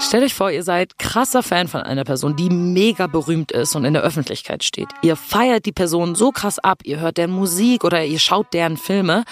[0.00, 3.84] Stellt euch vor, ihr seid krasser Fan von einer Person, die mega berühmt ist und
[3.84, 4.88] in der Öffentlichkeit steht.
[5.02, 8.78] Ihr feiert die Person so krass ab, ihr hört deren Musik oder ihr schaut deren
[8.78, 9.24] Filme.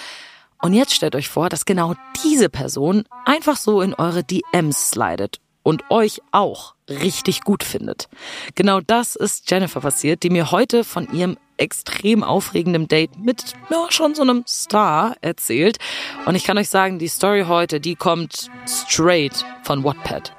[0.61, 5.39] Und jetzt stellt euch vor, dass genau diese Person einfach so in eure DMs slidet
[5.63, 8.07] und euch auch richtig gut findet.
[8.53, 13.87] Genau das ist Jennifer passiert, die mir heute von ihrem extrem aufregenden Date mit ja,
[13.89, 15.77] schon so einem Star erzählt.
[16.25, 20.38] Und ich kann euch sagen, die Story heute, die kommt straight von Wattpad.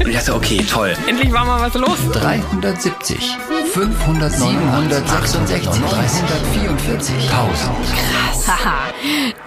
[0.00, 0.94] Und ich dachte, okay, toll.
[1.06, 1.98] Endlich war mal was los.
[2.12, 3.36] 370,
[3.72, 7.72] 500, 766, 344, 1000.
[8.48, 8.92] Haha,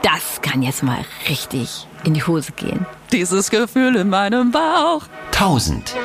[0.01, 2.85] das kann jetzt mal richtig in die Hose gehen.
[3.11, 5.03] Dieses Gefühl in meinem Bauch.
[5.31, 5.95] 1000.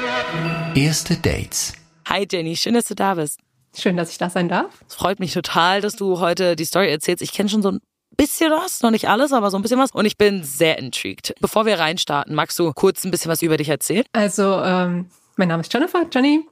[0.74, 1.74] Erste Dates.
[2.08, 3.38] Hi Jenny, schön, dass du da bist.
[3.76, 4.66] Schön, dass ich da sein darf.
[4.88, 7.22] Es freut mich total, dass du heute die Story erzählst.
[7.22, 7.80] Ich kenne schon so ein
[8.20, 9.92] bisschen was, noch nicht alles, aber so ein bisschen was.
[9.92, 11.34] Und ich bin sehr intrigued.
[11.40, 14.04] Bevor wir reinstarten, magst du kurz ein bisschen was über dich erzählen?
[14.12, 16.46] Also, ähm, mein Name ist Jennifer, Jenny.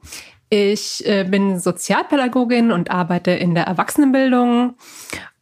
[0.49, 4.75] Ich äh, bin Sozialpädagogin und arbeite in der Erwachsenenbildung.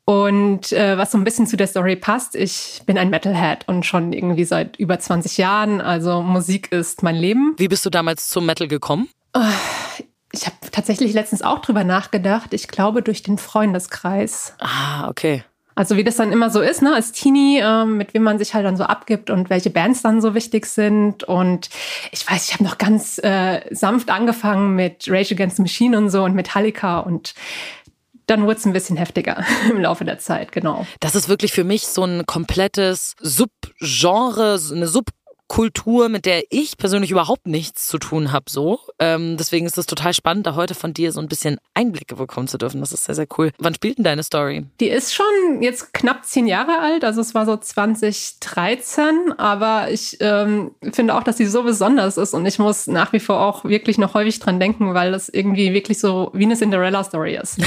[0.04, 3.86] Und äh, was so ein bisschen zu der Story passt, ich bin ein Metalhead und
[3.86, 5.80] schon irgendwie seit über 20 Jahren.
[5.80, 7.56] Also Musik ist mein Leben.
[7.58, 9.08] Wie bist du damals zum Metal gekommen?
[10.34, 12.54] Ich habe tatsächlich letztens auch drüber nachgedacht.
[12.54, 14.54] Ich glaube durch den Freundeskreis.
[14.60, 15.44] Ah, okay.
[15.78, 18.56] Also wie das dann immer so ist, ne, als Teenie, ähm, mit wem man sich
[18.56, 21.24] halt dann so abgibt und welche Bands dann so wichtig sind.
[21.24, 21.70] Und
[22.12, 26.10] ich weiß, ich habe noch ganz äh, sanft angefangen mit Rage Against the Machine und
[26.10, 27.36] so und Metallica und
[28.26, 30.88] dann wurde es ein bisschen heftiger im Laufe der Zeit, genau.
[31.00, 34.88] Das ist wirklich für mich so ein komplettes Subgenre, eine
[35.58, 38.46] Subkultur, mit der ich persönlich überhaupt nichts zu tun habe.
[38.48, 42.16] So, ähm, deswegen ist es total spannend, da heute von dir so ein bisschen Einblicke
[42.16, 42.80] bekommen zu dürfen.
[42.82, 43.52] Das ist sehr, sehr cool.
[43.58, 44.66] Wann spielt denn deine Story?
[44.80, 45.26] Die ist schon
[45.62, 51.24] jetzt knapp zehn Jahre alt, also es war so 2013, aber ich ähm, finde auch,
[51.24, 54.40] dass sie so besonders ist und ich muss nach wie vor auch wirklich noch häufig
[54.40, 57.58] dran denken, weil das irgendwie wirklich so wie eine Cinderella-Story ist.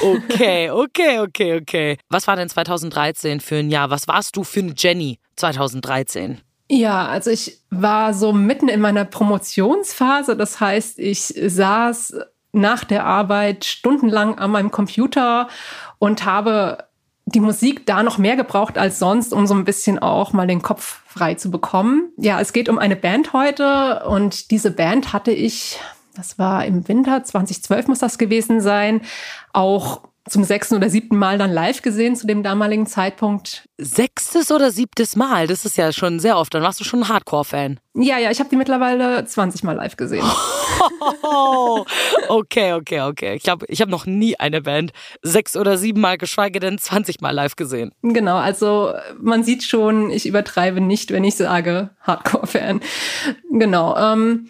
[0.00, 1.98] Okay, okay, okay, okay.
[2.08, 3.90] Was war denn 2013 für ein Jahr?
[3.90, 6.40] Was warst du für eine Jenny 2013?
[6.72, 10.36] Ja, also ich war so mitten in meiner Promotionsphase.
[10.36, 12.14] Das heißt, ich saß
[12.52, 15.48] nach der Arbeit stundenlang an meinem Computer
[15.98, 16.84] und habe
[17.24, 20.62] die Musik da noch mehr gebraucht als sonst, um so ein bisschen auch mal den
[20.62, 22.12] Kopf frei zu bekommen.
[22.16, 25.80] Ja, es geht um eine Band heute und diese Band hatte ich,
[26.14, 29.00] das war im Winter 2012 muss das gewesen sein,
[29.52, 33.64] auch zum sechsten oder siebten Mal dann live gesehen zu dem damaligen Zeitpunkt.
[33.78, 35.46] Sechstes oder siebtes Mal?
[35.46, 36.54] Das ist ja schon sehr oft.
[36.54, 37.80] Dann warst du schon ein Hardcore-Fan.
[37.94, 40.24] Ja, ja, ich habe die mittlerweile 20 Mal live gesehen.
[41.22, 41.84] Oh,
[42.28, 43.34] okay, okay, okay.
[43.34, 47.20] Ich glaube, ich habe noch nie eine Band sechs oder sieben Mal, geschweige denn 20
[47.20, 47.92] Mal live gesehen.
[48.02, 52.80] Genau, also man sieht schon, ich übertreibe nicht, wenn ich sage Hardcore-Fan.
[53.50, 53.96] Genau.
[53.96, 54.48] Ähm,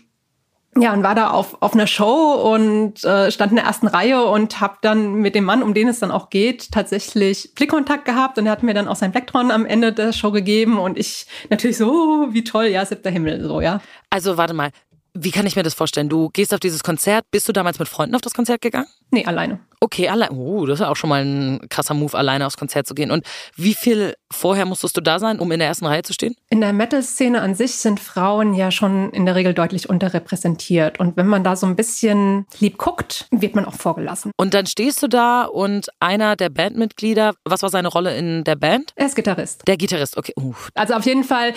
[0.77, 4.25] ja, und war da auf, auf einer Show und äh, stand in der ersten Reihe
[4.25, 8.39] und habe dann mit dem Mann, um den es dann auch geht, tatsächlich Blickkontakt gehabt
[8.39, 11.27] und er hat mir dann auch sein Blacktron am Ende der Show gegeben und ich
[11.51, 13.81] natürlich so, wie toll, ja, siebter Himmel, so, ja.
[14.11, 14.71] Also warte mal,
[15.15, 16.09] wie kann ich mir das vorstellen?
[16.09, 18.87] Du gehst auf dieses Konzert, bist du damals mit Freunden auf das Konzert gegangen?
[19.11, 19.61] Nee, alleine.
[19.81, 20.31] Okay, allein.
[20.31, 23.11] Oh, das ist ja auch schon mal ein krasser Move, alleine aufs Konzert zu gehen.
[23.11, 23.25] Und
[23.57, 26.37] wie viel vorher musstest du da sein, um in der ersten Reihe zu stehen?
[26.51, 31.01] In der Metal-Szene an sich sind Frauen ja schon in der Regel deutlich unterrepräsentiert.
[31.01, 34.33] Und wenn man da so ein bisschen lieb guckt, wird man auch vorgelassen.
[34.37, 38.57] Und dann stehst du da und einer der Bandmitglieder, was war seine Rolle in der
[38.57, 38.93] Band?
[38.97, 39.67] Er ist Gitarrist.
[39.67, 40.35] Der Gitarrist, okay.
[40.39, 41.55] Uh, Also auf jeden Fall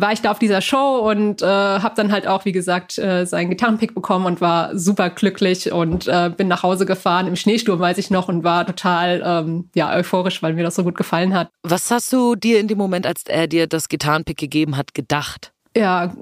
[0.00, 3.24] war ich da auf dieser Show und äh, habe dann halt auch, wie gesagt, äh,
[3.24, 7.80] seinen Gitarrenpick bekommen und war super glücklich und äh, bin nach Hause gefahren im Schneesturm,
[7.80, 11.34] weiß ich noch, und war total ähm, ja euphorisch, weil mir das so gut gefallen
[11.34, 11.50] hat.
[11.62, 15.52] was hast du dir in dem Moment, als er dir das Gitarrenpick gegeben hat, gedacht?
[15.76, 16.12] Ja,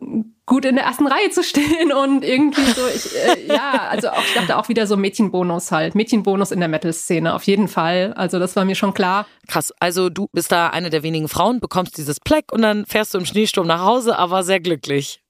[0.48, 4.22] gut in der ersten Reihe zu stehen und irgendwie so, ich, äh, ja, also auch,
[4.22, 8.14] ich dachte auch wieder so Mädchenbonus halt, Mädchenbonus in der Metal-Szene, auf jeden Fall.
[8.14, 9.26] Also das war mir schon klar.
[9.46, 9.72] Krass.
[9.78, 13.18] Also du bist da eine der wenigen Frauen, bekommst dieses Pleck und dann fährst du
[13.18, 15.22] im Schneesturm nach Hause, aber sehr glücklich.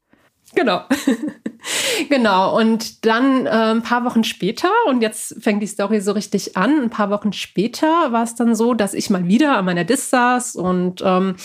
[0.55, 0.83] Genau.
[2.09, 2.57] genau.
[2.57, 6.81] Und dann äh, ein paar Wochen später, und jetzt fängt die Story so richtig an,
[6.81, 10.11] ein paar Wochen später war es dann so, dass ich mal wieder an meiner Dis
[10.11, 11.37] saß und ähm,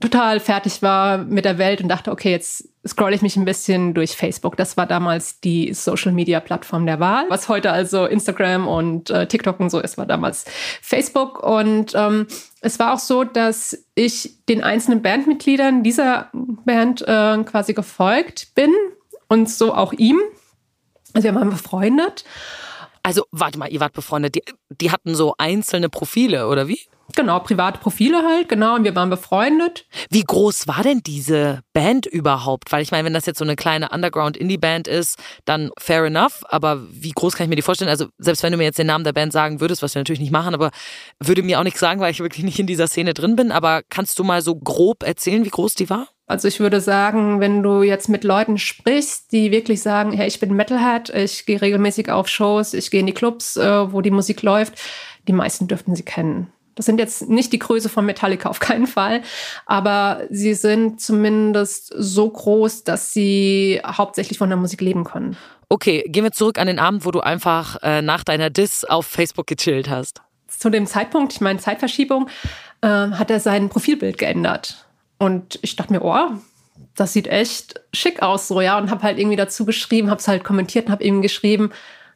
[0.00, 3.94] total fertig war mit der Welt und dachte, okay, jetzt scroll ich mich ein bisschen
[3.94, 4.56] durch Facebook.
[4.56, 7.24] Das war damals die Social Media Plattform der Wahl.
[7.28, 10.44] Was heute also Instagram und äh, TikTok und so ist, war damals
[10.82, 11.42] Facebook.
[11.42, 12.26] Und ähm,
[12.60, 18.72] es war auch so, dass ich den einzelnen Bandmitgliedern dieser Band äh, quasi gefolgt bin
[19.28, 20.20] und so auch ihm.
[21.14, 22.24] Also wir waren befreundet.
[23.06, 24.34] Also, warte mal, ihr wart befreundet.
[24.34, 26.80] Die, die hatten so einzelne Profile, oder wie?
[27.14, 29.86] Genau, private Profile halt, genau, und wir waren befreundet.
[30.10, 32.72] Wie groß war denn diese Band überhaupt?
[32.72, 36.82] Weil ich meine, wenn das jetzt so eine kleine Underground-Indie-Band ist, dann fair enough, aber
[36.90, 37.90] wie groß kann ich mir die vorstellen?
[37.90, 40.18] Also, selbst wenn du mir jetzt den Namen der Band sagen würdest, was wir natürlich
[40.18, 40.72] nicht machen, aber
[41.20, 43.82] würde mir auch nichts sagen, weil ich wirklich nicht in dieser Szene drin bin, aber
[43.88, 46.08] kannst du mal so grob erzählen, wie groß die war?
[46.26, 50.40] Also ich würde sagen, wenn du jetzt mit Leuten sprichst, die wirklich sagen, hey, ich
[50.40, 54.10] bin Metalhead, ich gehe regelmäßig auf Shows, ich gehe in die Clubs, äh, wo die
[54.10, 54.74] Musik läuft,
[55.28, 56.52] die meisten dürften sie kennen.
[56.74, 59.22] Das sind jetzt nicht die Größe von Metallica auf keinen Fall,
[59.66, 65.36] aber sie sind zumindest so groß, dass sie hauptsächlich von der Musik leben können.
[65.68, 69.06] Okay, gehen wir zurück an den Abend, wo du einfach äh, nach deiner Diss auf
[69.06, 70.22] Facebook gechillt hast.
[70.48, 72.28] Zu dem Zeitpunkt, ich meine Zeitverschiebung,
[72.82, 74.85] äh, hat er sein Profilbild geändert.
[75.18, 76.32] Und ich dachte mir, oh,
[76.94, 78.78] das sieht echt schick aus, so, ja.
[78.78, 81.70] Und habe halt irgendwie dazu geschrieben, habe es halt kommentiert und habe eben geschrieben,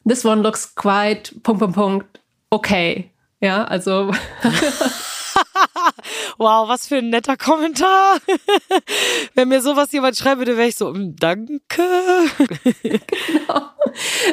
[0.07, 2.19] this one looks quite, Punkt, Punkt, Punkt,
[2.49, 3.09] okay.
[3.39, 4.11] Ja, also.
[6.41, 8.17] wow, was für ein netter Kommentar.
[9.35, 11.61] Wenn mir sowas jemand schreiben würde, wäre ich so, mm, danke.
[12.83, 13.61] genau.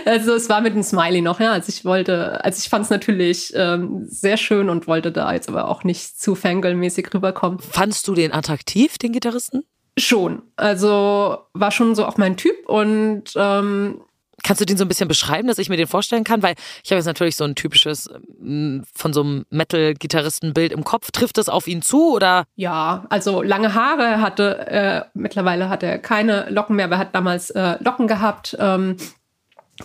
[0.06, 1.52] Also es war mit einem Smiley noch, ja.
[1.52, 5.48] Also ich wollte, also ich fand es natürlich ähm, sehr schön und wollte da jetzt
[5.48, 7.58] aber auch nicht zu fangirl-mäßig rüberkommen.
[7.58, 9.64] Fandst du den attraktiv, den Gitarristen?
[9.98, 10.42] Schon.
[10.56, 14.00] Also war schon so auch mein Typ und ähm,
[14.48, 16.42] Kannst du den so ein bisschen beschreiben, dass ich mir den vorstellen kann?
[16.42, 18.08] Weil ich habe jetzt natürlich so ein typisches
[18.40, 21.10] mm, von so einem Metal-Gitarristen-Bild im Kopf.
[21.10, 22.46] Trifft das auf ihn zu oder?
[22.56, 27.14] Ja, also lange Haare hatte, äh, mittlerweile hat er keine Locken mehr, aber er hat
[27.14, 28.96] damals äh, Locken gehabt, ähm,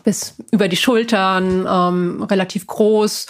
[0.06, 3.28] bis über die Schultern, ähm, relativ groß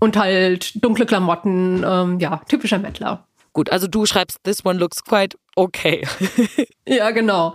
[0.00, 3.26] und halt dunkle Klamotten, ähm, ja, typischer Mettler.
[3.54, 6.06] Gut, also du schreibst, this one looks quite okay.
[6.86, 7.54] ja, genau.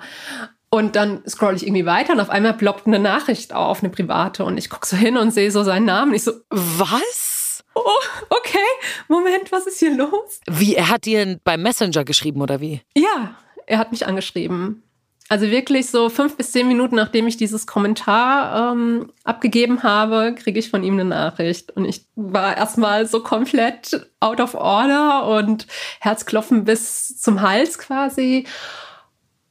[0.78, 4.46] Und dann scroll ich irgendwie weiter und auf einmal ploppt eine Nachricht auf, eine private.
[4.46, 6.12] Und ich gucke so hin und sehe so seinen Namen.
[6.12, 7.64] Und ich so, was?
[7.74, 7.82] Oh,
[8.30, 8.60] okay.
[9.08, 10.40] Moment, was ist hier los?
[10.46, 12.82] Wie, er hat dir beim Messenger geschrieben oder wie?
[12.96, 13.36] Ja,
[13.66, 14.84] er hat mich angeschrieben.
[15.30, 20.60] Also wirklich so fünf bis zehn Minuten, nachdem ich dieses Kommentar ähm, abgegeben habe, kriege
[20.60, 21.72] ich von ihm eine Nachricht.
[21.72, 25.66] Und ich war erstmal so komplett out of order und
[26.02, 28.46] Herzklopfen bis zum Hals quasi.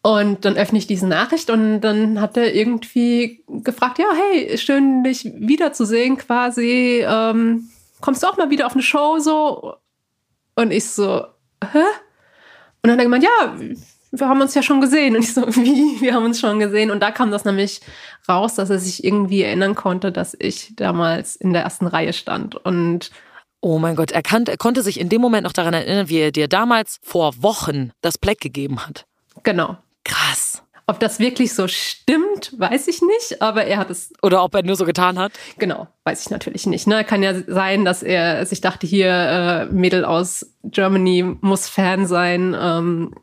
[0.06, 5.02] Und dann öffne ich diese Nachricht und dann hat er irgendwie gefragt, ja, hey, schön
[5.02, 7.04] dich wiederzusehen quasi.
[7.04, 7.68] Ähm,
[8.00, 9.74] kommst du auch mal wieder auf eine Show so?
[10.54, 11.24] Und ich so,
[11.60, 11.78] hä?
[11.78, 13.56] Und dann hat er gemeint, ja,
[14.12, 15.16] wir haben uns ja schon gesehen.
[15.16, 16.00] Und ich so, wie?
[16.00, 16.92] Wir haben uns schon gesehen.
[16.92, 17.80] Und da kam das nämlich
[18.28, 22.54] raus, dass er sich irgendwie erinnern konnte, dass ich damals in der ersten Reihe stand.
[22.54, 23.10] Und
[23.60, 26.18] Oh mein Gott, er, kann, er konnte sich in dem Moment noch daran erinnern, wie
[26.18, 29.04] er dir damals vor Wochen das Black gegeben hat.
[29.42, 29.78] Genau.
[30.06, 30.62] Krass.
[30.88, 34.12] Ob das wirklich so stimmt, weiß ich nicht, aber er hat es.
[34.22, 35.32] Oder ob er nur so getan hat?
[35.58, 36.86] Genau, weiß ich natürlich nicht.
[36.86, 37.02] Ne?
[37.02, 42.56] Kann ja sein, dass er sich dachte, hier, äh, Mädel aus Germany muss Fan sein.
[42.56, 43.14] Ähm.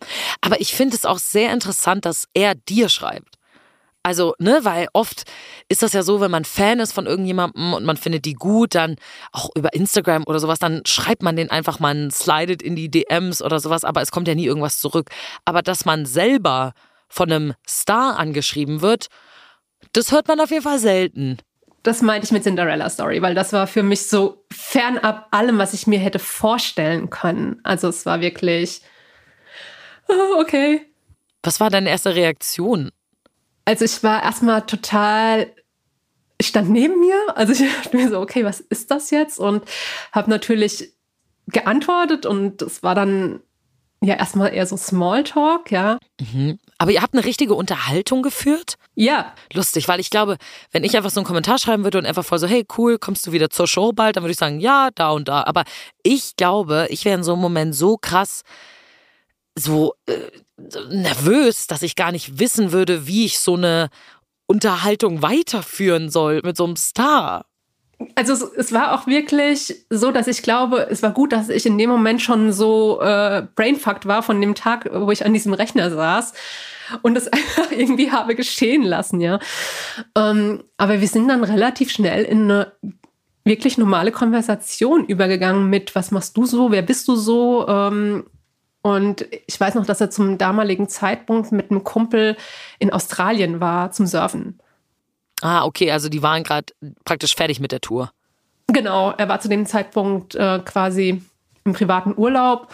[0.41, 3.38] Aber ich finde es auch sehr interessant, dass er dir schreibt.
[4.05, 5.23] Also, ne, weil oft
[5.69, 8.75] ist das ja so, wenn man Fan ist von irgendjemandem und man findet die gut,
[8.75, 8.97] dann
[9.31, 13.42] auch über Instagram oder sowas, dann schreibt man den einfach, man slidet in die DMs
[13.42, 15.09] oder sowas, aber es kommt ja nie irgendwas zurück.
[15.45, 16.73] Aber dass man selber
[17.07, 19.07] von einem Star angeschrieben wird,
[19.94, 21.37] das hört man auf jeden Fall selten.
[21.83, 25.73] Das meinte ich mit Cinderella Story, weil das war für mich so fernab allem, was
[25.73, 27.61] ich mir hätte vorstellen können.
[27.63, 28.81] Also es war wirklich,
[30.09, 30.81] oh, okay.
[31.42, 32.92] Was war deine erste Reaktion?
[33.65, 35.51] Also ich war erstmal total,
[36.37, 39.39] ich stand neben mir, also ich dachte mir so, okay, was ist das jetzt?
[39.39, 39.63] Und
[40.11, 40.93] habe natürlich
[41.47, 43.41] geantwortet und es war dann
[44.01, 45.97] ja erstmal eher so Smalltalk, ja.
[46.19, 46.59] Mhm.
[46.77, 48.75] Aber ihr habt eine richtige Unterhaltung geführt?
[48.95, 49.33] Ja.
[49.53, 50.37] Lustig, weil ich glaube,
[50.71, 53.25] wenn ich einfach so einen Kommentar schreiben würde und einfach voll so, hey, cool, kommst
[53.25, 55.43] du wieder zur Show bald, dann würde ich sagen, ja, da und da.
[55.43, 55.63] Aber
[56.03, 58.43] ich glaube, ich wäre in so einem Moment so krass,
[59.57, 60.13] so äh,
[60.90, 63.90] nervös, dass ich gar nicht wissen würde, wie ich so eine
[64.45, 67.45] Unterhaltung weiterführen soll mit so einem Star.
[68.16, 71.66] Also es, es, war auch wirklich so, dass ich glaube, es war gut, dass ich
[71.66, 75.54] in dem Moment schon so äh, brainfucked war von dem Tag, wo ich an diesem
[75.54, 76.33] Rechner saß
[77.02, 79.40] und es einfach irgendwie habe geschehen lassen, ja.
[80.18, 82.74] Ähm, aber wir sind dann relativ schnell in eine
[83.45, 87.68] wirklich normale Konversation übergegangen mit, was machst du so, wer bist du so?
[87.68, 88.26] Ähm,
[88.83, 92.37] Und ich weiß noch, dass er zum damaligen Zeitpunkt mit einem Kumpel
[92.78, 94.59] in Australien war zum Surfen.
[95.42, 96.73] Ah, okay, also die waren gerade
[97.04, 98.11] praktisch fertig mit der Tour.
[98.68, 101.21] Genau, er war zu dem Zeitpunkt äh, quasi
[101.63, 102.73] im privaten Urlaub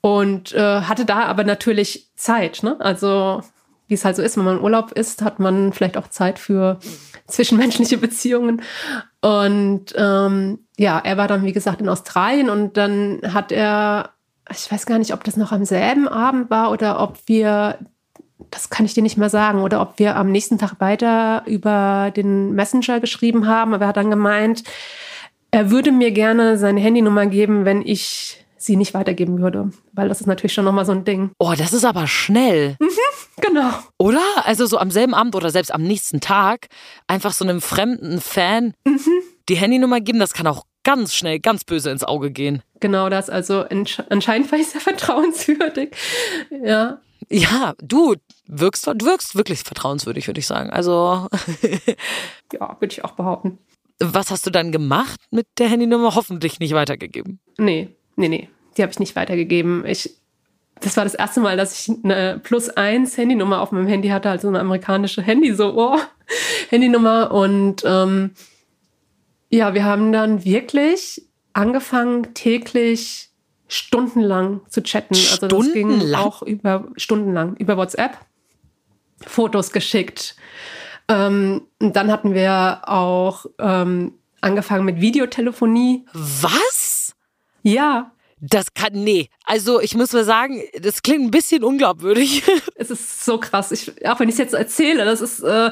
[0.00, 2.62] und äh, hatte da aber natürlich Zeit.
[2.62, 2.76] Ne?
[2.78, 3.42] Also
[3.86, 6.38] wie es halt so ist, wenn man im Urlaub ist, hat man vielleicht auch Zeit
[6.38, 6.78] für
[7.26, 8.62] zwischenmenschliche Beziehungen.
[9.20, 14.10] Und ähm, ja, er war dann, wie gesagt, in Australien und dann hat er,
[14.50, 17.78] ich weiß gar nicht, ob das noch am selben Abend war oder ob wir,
[18.50, 22.12] das kann ich dir nicht mehr sagen, oder ob wir am nächsten Tag weiter über
[22.14, 23.74] den Messenger geschrieben haben.
[23.74, 24.64] Aber er hat dann gemeint,
[25.50, 29.70] er würde mir gerne seine Handynummer geben, wenn ich sie nicht weitergeben würde.
[29.92, 31.30] Weil das ist natürlich schon nochmal so ein Ding.
[31.38, 32.76] Oh, das ist aber schnell.
[32.80, 32.88] Mhm,
[33.42, 33.70] genau.
[33.98, 34.22] Oder?
[34.44, 36.68] Also so am selben Abend oder selbst am nächsten Tag
[37.06, 39.00] einfach so einem fremden Fan Mhm.
[39.50, 42.62] die Handynummer geben, das kann auch ganz schnell, ganz böse ins Auge gehen.
[42.80, 43.28] Genau das.
[43.30, 45.90] Also ansch- anscheinend war ich sehr vertrauenswürdig.
[46.64, 47.00] Ja.
[47.30, 48.14] Ja, du
[48.46, 50.70] wirkst, du wirkst wirklich vertrauenswürdig, würde ich sagen.
[50.70, 51.26] Also,
[52.52, 53.58] Ja, würde ich auch behaupten.
[53.98, 56.14] was hast du dann gemacht mit der Handynummer?
[56.14, 57.40] Hoffentlich nicht weitergegeben.
[57.58, 58.48] Nee, nee, nee.
[58.76, 59.84] Die habe ich nicht weitergegeben.
[59.86, 60.10] Ich,
[60.80, 64.28] das war das erste Mal, dass ich eine plus eins Handynummer auf meinem Handy hatte,
[64.28, 65.98] also eine amerikanische Handy, so, oh,
[66.68, 67.30] Handynummer.
[67.32, 68.32] Und ähm,
[69.50, 71.22] ja, wir haben dann wirklich
[71.52, 73.30] angefangen, täglich
[73.68, 75.14] stundenlang zu chatten.
[75.14, 78.18] Also das ging auch über stundenlang, über WhatsApp.
[79.26, 80.36] Fotos geschickt.
[81.08, 86.04] Ähm, und dann hatten wir auch ähm, angefangen mit Videotelefonie.
[86.12, 87.14] Was?
[87.62, 88.12] Ja,
[88.46, 89.30] Das kann, nee.
[89.46, 92.42] Also, ich muss mal sagen, das klingt ein bisschen unglaubwürdig.
[92.76, 93.72] Es ist so krass.
[93.72, 95.70] Ich, auch wenn ich es jetzt erzähle, das ist, äh,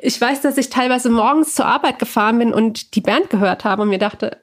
[0.00, 3.82] ich weiß, dass ich teilweise morgens zur Arbeit gefahren bin und die Band gehört habe
[3.82, 4.38] und mir dachte,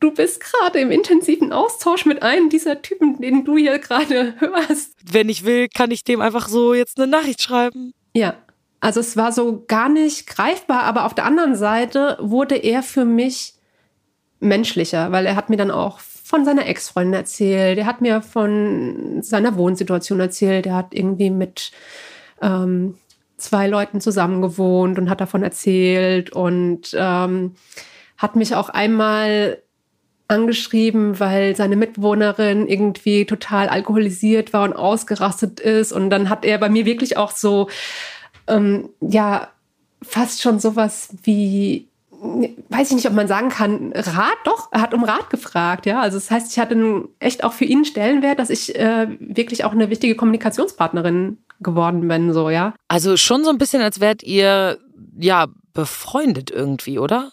[0.00, 4.94] du bist gerade im intensiven Austausch mit einem dieser Typen, den du hier gerade hörst.
[5.04, 7.92] Wenn ich will, kann ich dem einfach so jetzt eine Nachricht schreiben.
[8.14, 8.34] Ja,
[8.80, 13.04] also es war so gar nicht greifbar, aber auf der anderen Seite wurde er für
[13.04, 13.54] mich
[14.40, 19.20] menschlicher, weil er hat mir dann auch von seiner Ex-Freundin erzählt, er hat mir von
[19.20, 21.70] seiner Wohnsituation erzählt, er hat irgendwie mit
[22.40, 22.94] ähm,
[23.36, 27.56] zwei Leuten zusammen gewohnt und hat davon erzählt und ähm,
[28.16, 29.58] hat mich auch einmal
[30.26, 35.92] angeschrieben, weil seine Mitbewohnerin irgendwie total alkoholisiert war und ausgerastet ist.
[35.92, 37.68] Und dann hat er bei mir wirklich auch so,
[38.46, 39.48] ähm, ja,
[40.00, 41.88] fast schon sowas wie,
[42.68, 46.00] weiß ich nicht, ob man sagen kann, Rat, doch, er hat um Rat gefragt, ja.
[46.00, 49.72] Also das heißt, ich hatte echt auch für ihn Stellenwert, dass ich äh, wirklich auch
[49.72, 52.74] eine wichtige Kommunikationspartnerin geworden bin, so, ja.
[52.88, 54.78] Also schon so ein bisschen, als wärt ihr,
[55.18, 57.32] ja, befreundet irgendwie, oder?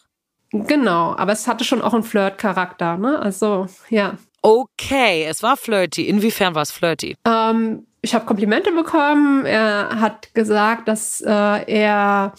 [0.51, 3.19] Genau, aber es hatte schon auch einen Flirt-Charakter, ne?
[3.19, 4.17] Also, ja.
[4.41, 6.07] Okay, es war flirty.
[6.09, 7.15] Inwiefern war es flirty?
[7.25, 9.45] Ähm, ich habe Komplimente bekommen.
[9.45, 12.33] Er hat gesagt, dass äh, er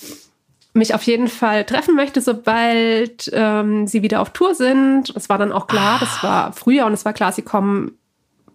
[0.74, 5.14] mich auf jeden Fall treffen möchte, sobald ähm, sie wieder auf Tour sind.
[5.14, 5.98] Das war dann auch klar.
[6.00, 7.98] Das war Frühjahr und es war klar, sie kommen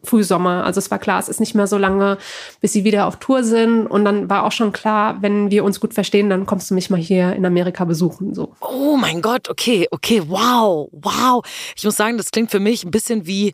[0.03, 0.63] Frühsommer.
[0.63, 2.17] Also es war klar, es ist nicht mehr so lange,
[2.59, 3.85] bis sie wieder auf Tour sind.
[3.85, 6.89] Und dann war auch schon klar, wenn wir uns gut verstehen, dann kommst du mich
[6.89, 8.33] mal hier in Amerika besuchen.
[8.33, 8.55] So.
[8.61, 11.45] Oh mein Gott, okay, okay, wow, wow.
[11.75, 13.53] Ich muss sagen, das klingt für mich ein bisschen wie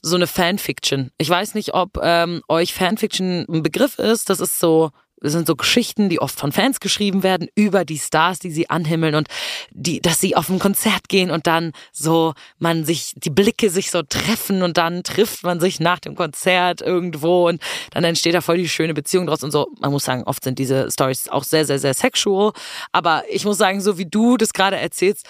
[0.00, 1.10] so eine Fanfiction.
[1.18, 4.30] Ich weiß nicht, ob ähm, euch Fanfiction ein Begriff ist.
[4.30, 7.98] Das ist so, das sind so Geschichten, die oft von Fans geschrieben werden über die
[7.98, 9.28] Stars, die sie anhimmeln und
[9.70, 13.90] die, dass sie auf ein Konzert gehen und dann so man sich die Blicke sich
[13.90, 17.60] so treffen und dann trifft man sich nach dem Konzert irgendwo und
[17.92, 19.68] dann entsteht da voll die schöne Beziehung draus und so.
[19.80, 22.52] Man muss sagen, oft sind diese Stories auch sehr, sehr, sehr sexual.
[22.92, 25.26] Aber ich muss sagen, so wie du das gerade erzählst,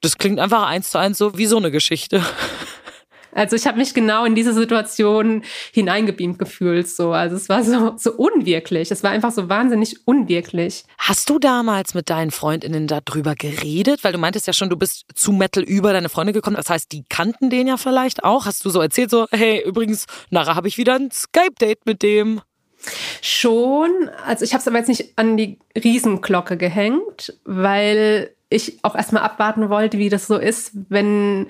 [0.00, 2.22] das klingt einfach eins zu eins so wie so eine Geschichte.
[3.34, 6.88] Also ich habe mich genau in diese Situation hineingebeamt gefühlt.
[6.88, 7.12] So.
[7.12, 8.90] Also es war so, so unwirklich.
[8.90, 10.84] Es war einfach so wahnsinnig unwirklich.
[10.98, 14.04] Hast du damals mit deinen Freundinnen darüber geredet?
[14.04, 16.56] Weil du meintest ja schon, du bist zu Metal über deine Freunde gekommen.
[16.56, 18.46] Das heißt, die kannten den ja vielleicht auch.
[18.46, 22.40] Hast du so erzählt, so, hey, übrigens, nachher habe ich wieder ein Skype-Date mit dem.
[23.22, 28.94] Schon, also ich habe es aber jetzt nicht an die Riesenglocke gehängt, weil ich auch
[28.94, 31.46] erstmal abwarten wollte, wie das so ist, wenn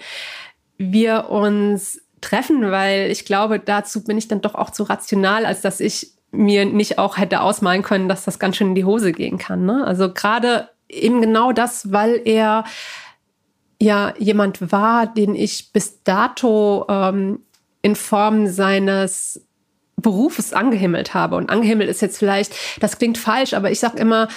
[0.79, 5.61] wir uns treffen, weil ich glaube, dazu bin ich dann doch auch zu rational, als
[5.61, 9.13] dass ich mir nicht auch hätte ausmalen können, dass das ganz schön in die Hose
[9.13, 9.65] gehen kann.
[9.65, 9.85] Ne?
[9.87, 12.65] Also gerade eben genau das, weil er
[13.81, 17.41] ja jemand war, den ich bis dato ähm,
[17.83, 19.47] in Form seines
[19.97, 21.37] Berufes angehimmelt habe.
[21.37, 24.29] Und angehimmelt ist jetzt vielleicht, das klingt falsch, aber ich sage immer,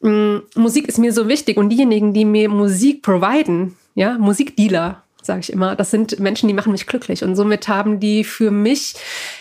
[0.00, 5.40] mh, Musik ist mir so wichtig und diejenigen, die mir Musik providen, ja, Musikdealer sage
[5.40, 5.76] ich immer.
[5.76, 7.22] Das sind Menschen, die machen mich glücklich.
[7.22, 8.94] Und somit haben die für mich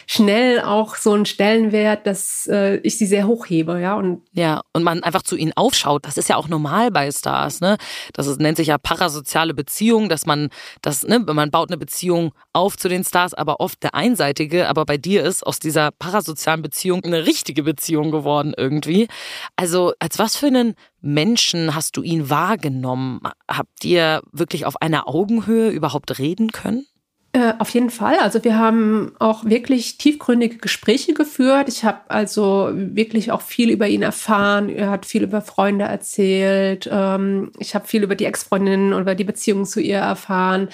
[0.08, 3.96] schnell auch so einen Stellenwert, dass äh, ich sie sehr hochhebe, ja.
[3.96, 6.06] Und ja, und man einfach zu ihnen aufschaut.
[6.06, 7.78] Das ist ja auch normal bei Stars, ne?
[8.14, 10.50] Das ist, nennt sich ja parasoziale Beziehung, dass man
[10.82, 14.68] das, ne, man baut eine Beziehung auf zu den Stars, aber oft der einseitige.
[14.68, 19.08] Aber bei dir ist aus dieser parasozialen Beziehung eine richtige Beziehung geworden irgendwie.
[19.56, 20.76] Also als was für einen
[21.06, 23.22] Menschen hast du ihn wahrgenommen?
[23.48, 26.88] Habt ihr wirklich auf einer Augenhöhe überhaupt reden können?
[27.32, 28.18] Äh, auf jeden Fall.
[28.20, 31.68] Also wir haben auch wirklich tiefgründige Gespräche geführt.
[31.68, 34.70] Ich habe also wirklich auch viel über ihn erfahren.
[34.70, 36.90] Er hat viel über Freunde erzählt.
[36.92, 40.70] Ähm, ich habe viel über die Ex-Freundin und über die Beziehung zu ihr erfahren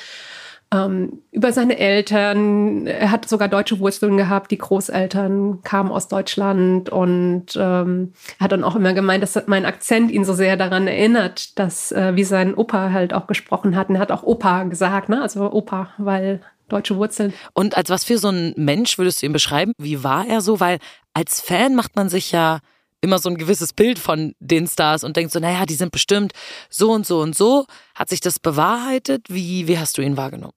[0.73, 2.87] ähm, über seine Eltern.
[2.87, 4.51] Er hat sogar deutsche Wurzeln gehabt.
[4.51, 9.65] Die Großeltern kamen aus Deutschland und ähm, er hat dann auch immer gemeint, dass mein
[9.65, 13.89] Akzent ihn so sehr daran erinnert, dass äh, wie sein Opa halt auch gesprochen hat.
[13.89, 15.21] Und er hat auch Opa gesagt, ne?
[15.21, 17.33] Also Opa, weil deutsche Wurzeln.
[17.53, 19.73] Und als was für so ein Mensch würdest du ihn beschreiben?
[19.77, 20.61] Wie war er so?
[20.61, 20.79] Weil
[21.13, 22.59] als Fan macht man sich ja
[23.01, 26.33] immer so ein gewisses Bild von den Stars und denkt so, naja, die sind bestimmt
[26.69, 27.65] so und so und so.
[27.95, 29.25] Hat sich das bewahrheitet?
[29.27, 30.53] Wie, wie hast du ihn wahrgenommen?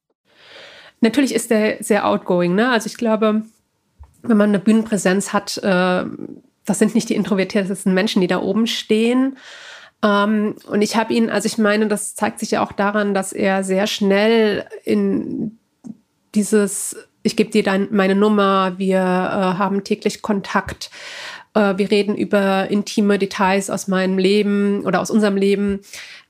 [1.05, 2.55] Natürlich ist er sehr outgoing.
[2.55, 2.71] Ne?
[2.71, 3.43] Also ich glaube,
[4.23, 6.05] wenn man eine Bühnenpräsenz hat, äh,
[6.65, 9.37] das sind nicht die introvertiertesten Menschen, die da oben stehen.
[10.03, 13.35] Ähm, und ich habe ihn, also ich meine, das zeigt sich ja auch daran, dass
[13.35, 15.59] er sehr schnell in
[16.35, 20.91] dieses, ich gebe dir dein, meine Nummer, wir äh, haben täglich Kontakt,
[21.55, 25.81] wir reden über intime Details aus meinem Leben oder aus unserem Leben.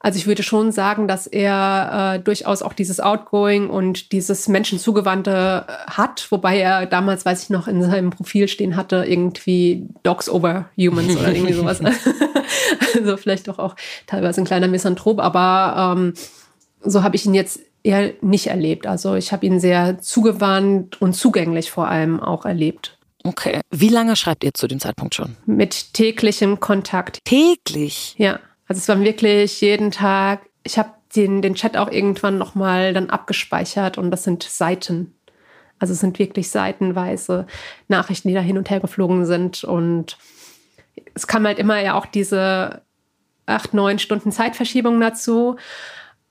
[0.04, 5.64] Also ich würde schon sagen, dass er äh, durchaus auch dieses Outgoing und dieses Menschenzugewandte
[5.66, 10.28] äh, hat, wobei er damals, weiß ich noch, in seinem Profil stehen hatte, irgendwie Dogs
[10.28, 11.81] over Humans oder irgendwie sowas.
[12.95, 13.76] also vielleicht doch auch
[14.07, 16.12] teilweise ein kleiner Misanthrop, aber ähm,
[16.83, 18.87] so habe ich ihn jetzt eher nicht erlebt.
[18.87, 22.99] Also ich habe ihn sehr zugewandt und zugänglich vor allem auch erlebt.
[23.25, 23.61] Okay.
[23.71, 25.37] Wie lange schreibt ihr zu dem Zeitpunkt schon?
[25.47, 27.19] Mit täglichem Kontakt.
[27.25, 28.14] Täglich?
[28.19, 28.38] Ja.
[28.69, 30.43] Also es war wirklich jeden Tag.
[30.62, 35.14] Ich habe den, den Chat auch irgendwann nochmal dann abgespeichert und das sind Seiten.
[35.78, 37.47] Also es sind wirklich seitenweise
[37.88, 39.65] Nachrichten, die da hin und her geflogen sind.
[39.65, 40.19] Und
[41.15, 42.82] es kam halt immer ja auch diese
[43.47, 45.56] acht, neun Stunden Zeitverschiebung dazu.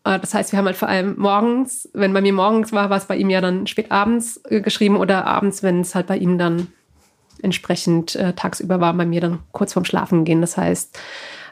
[0.03, 2.97] Äh, das heißt, wir haben halt vor allem morgens, wenn bei mir morgens war, war
[2.97, 6.17] es bei ihm ja dann spät abends äh, geschrieben oder abends, wenn es halt bei
[6.17, 6.67] ihm dann
[7.43, 10.41] entsprechend äh, tagsüber war, bei mir dann kurz vorm Schlafen gehen.
[10.41, 10.97] Das heißt,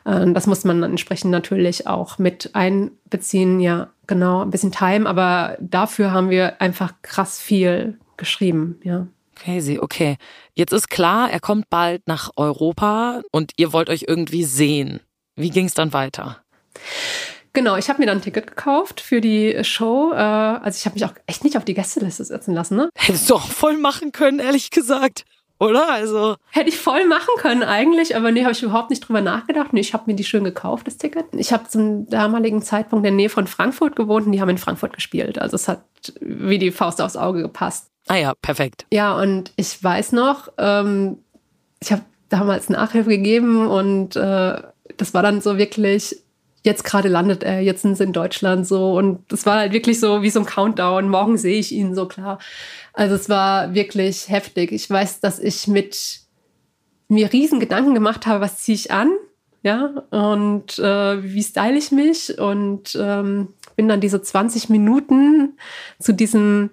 [0.05, 3.59] äh, das muss man dann entsprechend natürlich auch mit einbeziehen.
[3.59, 9.07] Ja, genau, ein bisschen Time, aber dafür haben wir einfach krass viel geschrieben, ja.
[9.35, 10.17] Crazy, okay.
[10.53, 14.99] Jetzt ist klar, er kommt bald nach Europa und ihr wollt euch irgendwie sehen.
[15.35, 16.43] Wie ging es dann weiter?
[17.53, 20.11] Genau, ich habe mir dann ein Ticket gekauft für die Show.
[20.13, 22.77] Äh, also ich habe mich auch echt nicht auf die Gästeliste setzen lassen.
[22.77, 22.89] Ne?
[22.95, 25.25] Hättest du auch voll machen können, ehrlich gesagt
[25.61, 25.91] oder?
[25.91, 29.73] Also hätte ich voll machen können eigentlich, aber nee, habe ich überhaupt nicht drüber nachgedacht.
[29.73, 31.25] Nee, ich habe mir die schön gekauft, das Ticket.
[31.33, 34.57] Ich habe zum damaligen Zeitpunkt in der Nähe von Frankfurt gewohnt und die haben in
[34.57, 35.39] Frankfurt gespielt.
[35.39, 35.83] Also es hat
[36.19, 37.91] wie die Faust aufs Auge gepasst.
[38.07, 38.87] Ah ja, perfekt.
[38.91, 41.19] Ja, und ich weiß noch, ähm,
[41.79, 44.61] ich habe damals Nachhilfe gegeben und äh,
[44.97, 46.23] das war dann so wirklich
[46.63, 48.93] jetzt gerade landet er, jetzt sind sie in Deutschland so.
[48.93, 51.09] Und das war halt wirklich so wie so ein Countdown.
[51.09, 52.39] Morgen sehe ich ihn so klar.
[52.93, 54.71] Also es war wirklich heftig.
[54.71, 56.21] Ich weiß, dass ich mit
[57.07, 59.11] mir riesen Gedanken gemacht habe, was ziehe ich an?
[59.63, 62.39] Ja, und äh, wie style ich mich?
[62.39, 65.57] Und ähm, bin dann diese 20 Minuten
[65.99, 66.71] zu diesem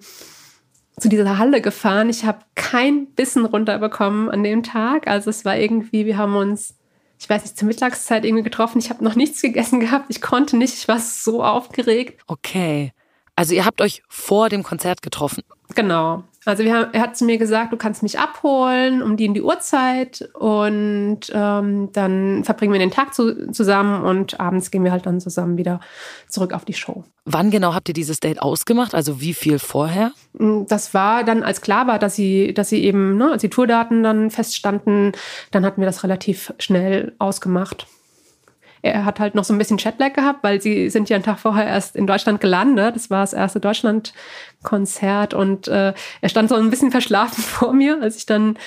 [0.99, 2.09] zu dieser Halle gefahren.
[2.09, 5.07] Ich habe kein Bissen runterbekommen an dem Tag.
[5.07, 6.75] Also es war irgendwie, wir haben uns
[7.19, 8.79] ich weiß nicht, zur Mittagszeit irgendwie getroffen.
[8.79, 10.05] Ich habe noch nichts gegessen gehabt.
[10.07, 10.73] Ich konnte nicht.
[10.73, 12.21] Ich war so aufgeregt.
[12.27, 12.93] Okay.
[13.35, 15.43] Also ihr habt euch vor dem Konzert getroffen.
[15.75, 16.23] Genau.
[16.49, 19.41] Also haben, er hat zu mir gesagt, du kannst mich abholen um die in die
[19.41, 25.05] Uhrzeit und ähm, dann verbringen wir den Tag zu, zusammen und abends gehen wir halt
[25.05, 25.79] dann zusammen wieder
[26.27, 27.03] zurück auf die Show.
[27.25, 28.95] Wann genau habt ihr dieses Date ausgemacht?
[28.95, 30.11] Also wie viel vorher?
[30.33, 33.49] Mm, das war dann, als klar war, dass sie, dass sie eben, ne, als die
[33.49, 35.11] Tourdaten dann feststanden,
[35.51, 37.87] dann hatten wir das relativ schnell ausgemacht.
[38.81, 41.39] Er hat halt noch so ein bisschen Chatlag gehabt, weil sie sind ja einen Tag
[41.39, 42.95] vorher erst in Deutschland gelandet.
[42.95, 48.01] Das war das erste Deutschland-Konzert und äh, er stand so ein bisschen verschlafen vor mir,
[48.01, 48.57] als ich dann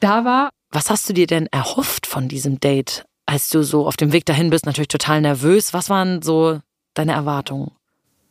[0.00, 0.50] da war.
[0.70, 4.26] Was hast du dir denn erhofft von diesem Date, als du so auf dem Weg
[4.26, 4.66] dahin bist?
[4.66, 5.72] Natürlich total nervös.
[5.72, 6.60] Was waren so
[6.94, 7.70] deine Erwartungen?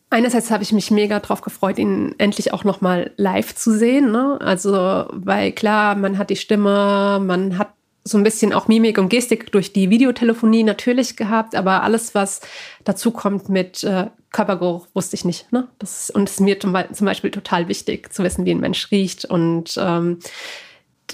[0.10, 4.12] Einerseits habe ich mich mega drauf gefreut, ihn endlich auch noch mal live zu sehen.
[4.12, 4.38] Ne?
[4.40, 7.75] Also, weil klar, man hat die Stimme, man hat
[8.08, 12.40] so ein bisschen auch Mimik und Gestik durch die Videotelefonie natürlich gehabt, aber alles, was
[12.84, 15.52] dazu kommt mit äh, Körpergeruch, wusste ich nicht.
[15.52, 15.68] Ne?
[15.80, 19.26] Das, und es ist mir zum Beispiel total wichtig zu wissen, wie ein Mensch riecht.
[19.26, 20.20] Und ähm,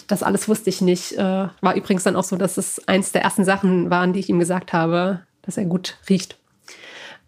[0.07, 1.13] das alles wusste ich nicht.
[1.13, 4.29] Äh, war übrigens dann auch so, dass es eins der ersten Sachen waren, die ich
[4.29, 6.37] ihm gesagt habe, dass er gut riecht.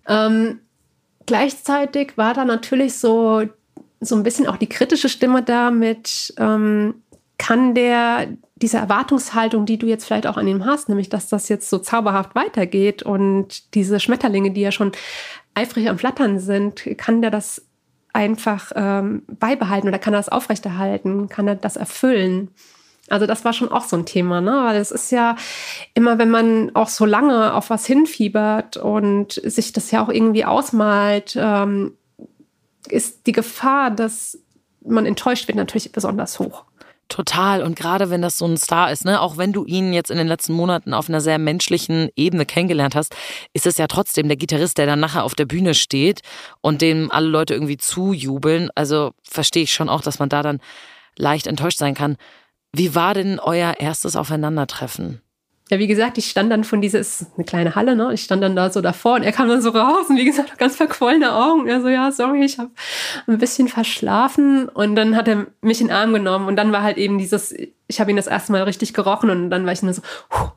[0.10, 0.60] Ähm,
[1.26, 3.43] gleichzeitig war da natürlich so,
[4.02, 6.95] so ein bisschen auch die kritische Stimme da mit, ähm,
[7.43, 11.49] kann der diese Erwartungshaltung, die du jetzt vielleicht auch an ihm hast, nämlich dass das
[11.49, 14.93] jetzt so zauberhaft weitergeht und diese Schmetterlinge, die ja schon
[15.53, 17.65] eifrig am Flattern sind, kann der das
[18.13, 21.27] einfach ähm, beibehalten oder kann er das aufrechterhalten?
[21.27, 22.51] Kann er das erfüllen?
[23.10, 24.62] Also das war schon auch so ein Thema, ne?
[24.63, 25.36] Weil es ist ja
[25.93, 30.45] immer, wenn man auch so lange auf was hinfiebert und sich das ja auch irgendwie
[30.45, 31.97] ausmalt, ähm,
[32.88, 34.39] ist die Gefahr, dass
[34.86, 36.63] man enttäuscht wird, natürlich besonders hoch.
[37.10, 37.62] Total.
[37.62, 40.18] Und gerade wenn das so ein Star ist, ne, auch wenn du ihn jetzt in
[40.18, 43.16] den letzten Monaten auf einer sehr menschlichen Ebene kennengelernt hast,
[43.54, 46.22] ist es ja trotzdem der Gitarrist, der dann nachher auf der Bühne steht
[46.62, 48.70] und dem alle Leute irgendwie zujubeln.
[48.76, 50.60] Also verstehe ich schon auch, dass man da dann
[51.18, 52.18] leicht enttäuscht sein kann.
[52.72, 55.22] Wie war denn euer erstes Aufeinandertreffen?
[55.69, 58.13] Ja, wie gesagt, ich stand dann von dieses, eine kleine Halle, ne?
[58.13, 60.58] Ich stand dann da so davor und er kam dann so raus und wie gesagt,
[60.58, 61.62] ganz verquollene Augen.
[61.62, 62.71] Und er so, ja, sorry, ich habe
[63.28, 64.67] ein bisschen verschlafen.
[64.67, 67.56] Und dann hat er mich in den Arm genommen und dann war halt eben dieses,
[67.88, 70.49] ich habe ihn das erste Mal richtig gerochen und dann war ich nur so, puh,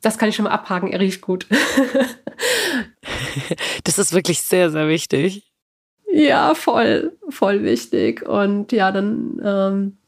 [0.00, 1.46] das kann ich schon mal abhaken, er riecht gut.
[3.84, 5.50] das ist wirklich sehr, sehr wichtig.
[6.10, 8.26] Ja, voll, voll wichtig.
[8.26, 9.98] Und ja, dann ähm,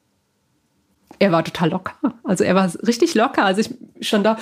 [1.19, 1.93] er war total locker.
[2.25, 3.45] Also er war richtig locker.
[3.45, 4.37] Also ich stand da,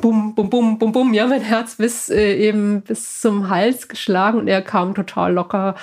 [0.00, 4.38] bum, bum, bum, bum, bum, ja, mein Herz bis äh, eben bis zum Hals geschlagen
[4.38, 5.74] und er kam total locker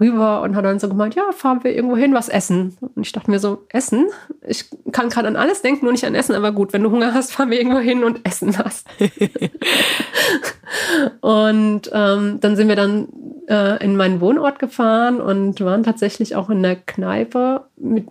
[0.00, 2.76] rüber und hat dann so gemeint, ja, fahren wir irgendwo hin, was essen.
[2.80, 4.06] Und ich dachte mir so, Essen?
[4.46, 7.14] Ich kann gerade an alles denken, nur nicht an Essen, aber gut, wenn du Hunger
[7.14, 8.84] hast, fahren wir irgendwo hin und essen was.
[11.20, 13.08] und ähm, dann sind wir dann
[13.48, 18.06] äh, in meinen Wohnort gefahren und waren tatsächlich auch in der Kneipe mit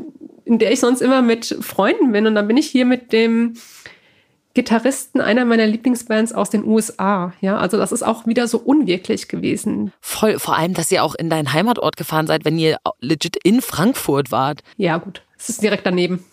[0.46, 2.28] in der ich sonst immer mit Freunden bin.
[2.28, 3.56] Und dann bin ich hier mit dem
[4.54, 7.34] Gitarristen einer meiner Lieblingsbands aus den USA.
[7.40, 9.94] Ja, also das ist auch wieder so unwirklich gewesen.
[10.02, 13.62] Voll, vor allem, dass ihr auch in deinen Heimatort gefahren seid, wenn ihr legit in
[13.62, 14.62] Frankfurt wart.
[14.78, 15.24] Ja, gut.
[15.38, 16.26] Es ist direkt daneben.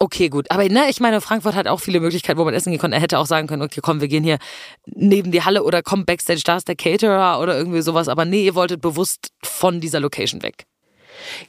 [0.00, 0.50] Okay, gut.
[0.50, 2.92] Aber ne, ich meine, Frankfurt hat auch viele Möglichkeiten, wo man essen gehen kann.
[2.92, 4.38] Er hätte auch sagen können, okay, komm, wir gehen hier
[4.86, 8.08] neben die Halle oder komm backstage, da ist der Caterer oder irgendwie sowas.
[8.08, 10.64] Aber nee, ihr wolltet bewusst von dieser Location weg.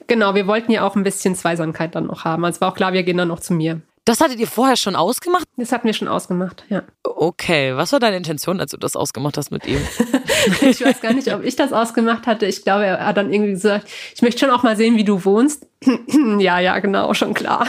[0.07, 2.45] Genau, wir wollten ja auch ein bisschen Zweisamkeit dann noch haben.
[2.45, 3.81] Also war auch klar, wir gehen dann noch zu mir.
[4.05, 5.45] Das hattet ihr vorher schon ausgemacht?
[5.55, 6.83] Das hatten wir schon ausgemacht, ja.
[7.03, 9.79] Okay, was war deine Intention, als du das ausgemacht hast mit ihm?
[10.61, 12.45] ich weiß gar nicht, ob ich das ausgemacht hatte.
[12.45, 15.23] Ich glaube, er hat dann irgendwie gesagt, ich möchte schon auch mal sehen, wie du
[15.23, 15.67] wohnst.
[16.37, 17.65] ja, ja, genau, schon klar.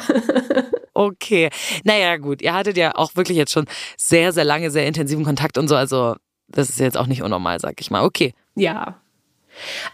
[0.95, 1.51] okay,
[1.85, 2.43] naja, gut.
[2.43, 5.77] Ihr hattet ja auch wirklich jetzt schon sehr, sehr lange, sehr intensiven Kontakt und so.
[5.77, 6.17] Also,
[6.49, 8.03] das ist jetzt auch nicht unnormal, sag ich mal.
[8.03, 8.35] Okay.
[8.57, 9.01] Ja,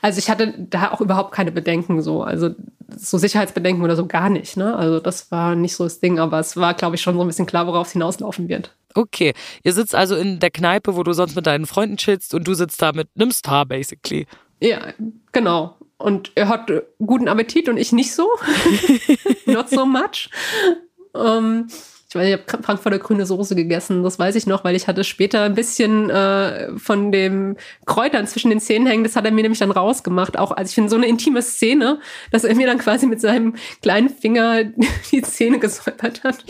[0.03, 2.51] also ich hatte da auch überhaupt keine Bedenken so, also
[2.97, 4.57] so Sicherheitsbedenken oder so gar nicht.
[4.57, 4.75] Ne?
[4.75, 7.27] Also das war nicht so das Ding, aber es war, glaube ich, schon so ein
[7.27, 8.75] bisschen klar, worauf es hinauslaufen wird.
[8.95, 12.47] Okay, ihr sitzt also in der Kneipe, wo du sonst mit deinen Freunden chillst und
[12.47, 14.27] du sitzt da mit einem Star basically.
[14.61, 14.93] Ja,
[15.33, 15.77] genau.
[15.99, 18.29] Und er hat guten Appetit und ich nicht so.
[19.47, 20.31] Not so much.
[21.15, 21.69] Ähm,
[22.11, 25.05] ich weiß, ich habe Frankfurter grüne Soße gegessen, das weiß ich noch, weil ich hatte
[25.05, 29.05] später ein bisschen äh, von dem Kräutern zwischen den Zähnen hängen.
[29.05, 30.37] Das hat er mir nämlich dann rausgemacht.
[30.37, 32.01] Auch als ich finde so eine intime Szene,
[32.33, 34.65] dass er mir dann quasi mit seinem kleinen Finger
[35.13, 36.45] die Zähne gesäubert hat.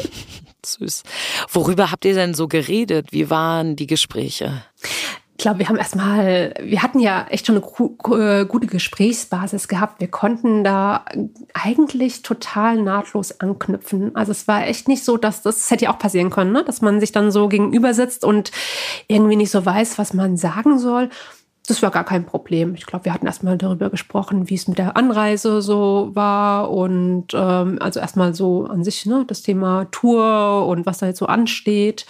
[0.64, 1.02] Süß.
[1.50, 3.08] Worüber habt ihr denn so geredet?
[3.10, 4.64] Wie waren die Gespräche?
[5.40, 9.98] Ich glaube, wir haben erstmal, wir hatten ja echt schon eine äh, gute Gesprächsbasis gehabt.
[9.98, 11.06] Wir konnten da
[11.54, 14.14] eigentlich total nahtlos anknüpfen.
[14.14, 16.62] Also es war echt nicht so, dass das, das hätte ja auch passieren können, ne?
[16.62, 18.50] dass man sich dann so gegenüber sitzt und
[19.08, 21.08] irgendwie nicht so weiß, was man sagen soll.
[21.66, 22.74] Das war gar kein Problem.
[22.74, 27.28] Ich glaube, wir hatten erstmal darüber gesprochen, wie es mit der Anreise so war und
[27.32, 31.24] ähm, also erstmal so an sich ne, das Thema Tour und was da jetzt so
[31.24, 32.04] ansteht.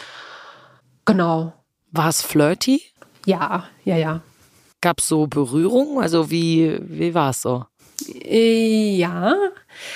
[1.04, 1.52] Genau.
[1.92, 2.89] War es flirty?
[3.26, 4.22] Ja, ja, ja.
[4.80, 6.02] Gab es so Berührungen?
[6.02, 7.64] Also wie, wie war es so?
[8.06, 9.34] Ja,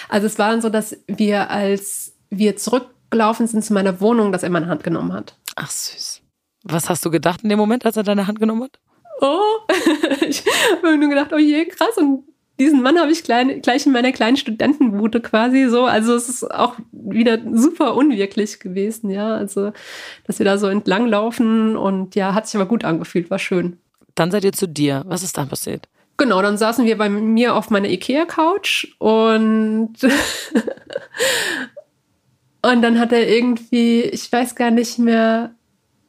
[0.09, 4.43] also es war dann so, dass wir, als wir zurückgelaufen sind zu meiner Wohnung, dass
[4.43, 5.37] er meine Hand genommen hat.
[5.57, 6.21] Ach süß.
[6.65, 8.79] Was hast du gedacht in dem Moment, als er deine Hand genommen hat?
[9.21, 9.59] Oh,
[10.21, 10.45] ich
[10.77, 11.97] habe nur gedacht, oh je, krass.
[11.97, 12.25] Und
[12.59, 15.85] diesen Mann habe ich klein, gleich in meiner kleinen Studentenbude quasi so.
[15.85, 19.35] Also es ist auch wieder super unwirklich gewesen, ja.
[19.35, 19.73] Also,
[20.27, 23.79] dass wir da so entlang laufen und ja, hat sich aber gut angefühlt, war schön.
[24.15, 25.03] Dann seid ihr zu dir.
[25.07, 25.89] Was ist dann passiert?
[26.17, 29.97] Genau, dann saßen wir bei mir auf meiner Ikea-Couch und
[32.65, 35.51] Und dann hat er irgendwie, ich weiß gar nicht mehr,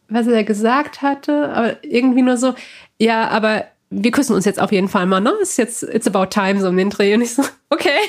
[0.08, 2.56] was er gesagt hatte, aber irgendwie nur so,
[2.98, 3.66] ja, aber
[3.98, 5.32] wir küssen uns jetzt auf jeden Fall mal, ne?
[5.42, 7.14] Ist jetzt, it's about time, so um den Dreh.
[7.14, 8.00] Und ich so, okay.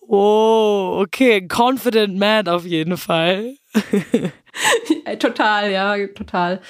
[0.00, 1.46] Oh, okay.
[1.48, 3.54] Confident man auf jeden Fall.
[5.18, 6.60] total, ja, total.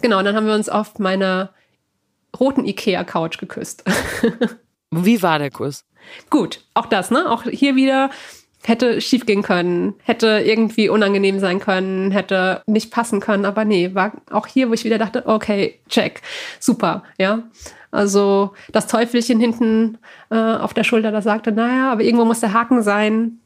[0.00, 1.52] Genau, und dann haben wir uns auf meiner
[2.38, 3.84] roten Ikea-Couch geküsst.
[4.90, 5.84] Wie war der Kuss?
[6.30, 7.30] Gut, auch das, ne?
[7.30, 8.10] Auch hier wieder
[8.66, 13.94] hätte schief gehen können, hätte irgendwie unangenehm sein können, hätte nicht passen können, aber nee,
[13.94, 16.20] war auch hier, wo ich wieder dachte, okay, check,
[16.58, 17.44] super, ja.
[17.92, 19.98] Also das Teufelchen hinten
[20.30, 23.38] äh, auf der Schulter, das sagte, naja, aber irgendwo muss der Haken sein,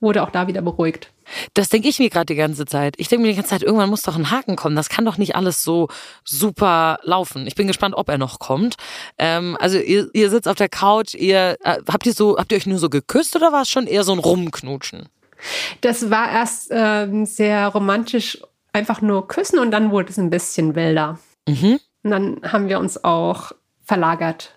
[0.00, 1.10] wurde auch da wieder beruhigt.
[1.54, 2.94] Das denke ich mir gerade die ganze Zeit.
[2.98, 4.76] Ich denke mir die ganze Zeit, irgendwann muss doch ein Haken kommen.
[4.76, 5.88] Das kann doch nicht alles so
[6.24, 7.46] super laufen.
[7.46, 8.76] Ich bin gespannt, ob er noch kommt.
[9.18, 12.58] Ähm, also ihr, ihr sitzt auf der Couch, ihr äh, habt ihr so, habt ihr
[12.58, 15.08] euch nur so geküsst oder war es schon eher so ein Rumknutschen?
[15.80, 18.38] Das war erst ähm, sehr romantisch,
[18.72, 21.18] einfach nur küssen und dann wurde es ein bisschen wilder.
[21.48, 21.80] Mhm.
[22.02, 23.52] Und dann haben wir uns auch
[23.84, 24.55] verlagert.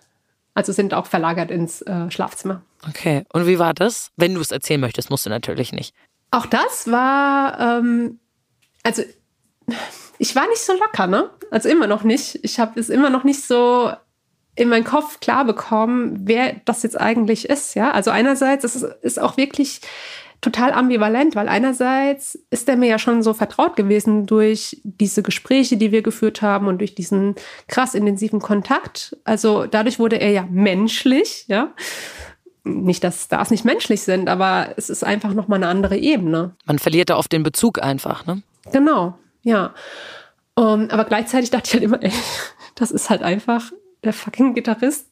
[0.53, 2.61] Also sind auch verlagert ins äh, Schlafzimmer.
[2.87, 3.23] Okay.
[3.33, 4.11] Und wie war das?
[4.17, 5.93] Wenn du es erzählen möchtest, musst du natürlich nicht.
[6.31, 8.19] Auch das war, ähm,
[8.83, 9.03] also
[10.17, 11.29] ich war nicht so locker, ne?
[11.51, 12.39] Also immer noch nicht.
[12.43, 13.91] Ich habe es immer noch nicht so
[14.55, 17.91] in meinen Kopf klar bekommen, wer das jetzt eigentlich ist, ja?
[17.91, 19.81] Also einerseits, es ist, ist auch wirklich
[20.41, 25.77] total ambivalent, weil einerseits ist er mir ja schon so vertraut gewesen durch diese Gespräche,
[25.77, 27.35] die wir geführt haben und durch diesen
[27.67, 29.17] krass intensiven Kontakt.
[29.25, 31.73] Also dadurch wurde er ja menschlich, ja.
[32.63, 36.55] Nicht, dass Stars nicht menschlich sind, aber es ist einfach nochmal eine andere Ebene.
[36.65, 38.43] Man verliert da oft den Bezug einfach, ne?
[38.71, 39.73] Genau, ja.
[40.55, 42.11] Um, aber gleichzeitig dachte ich halt immer, ey,
[42.75, 43.71] das ist halt einfach
[44.03, 45.07] der fucking Gitarrist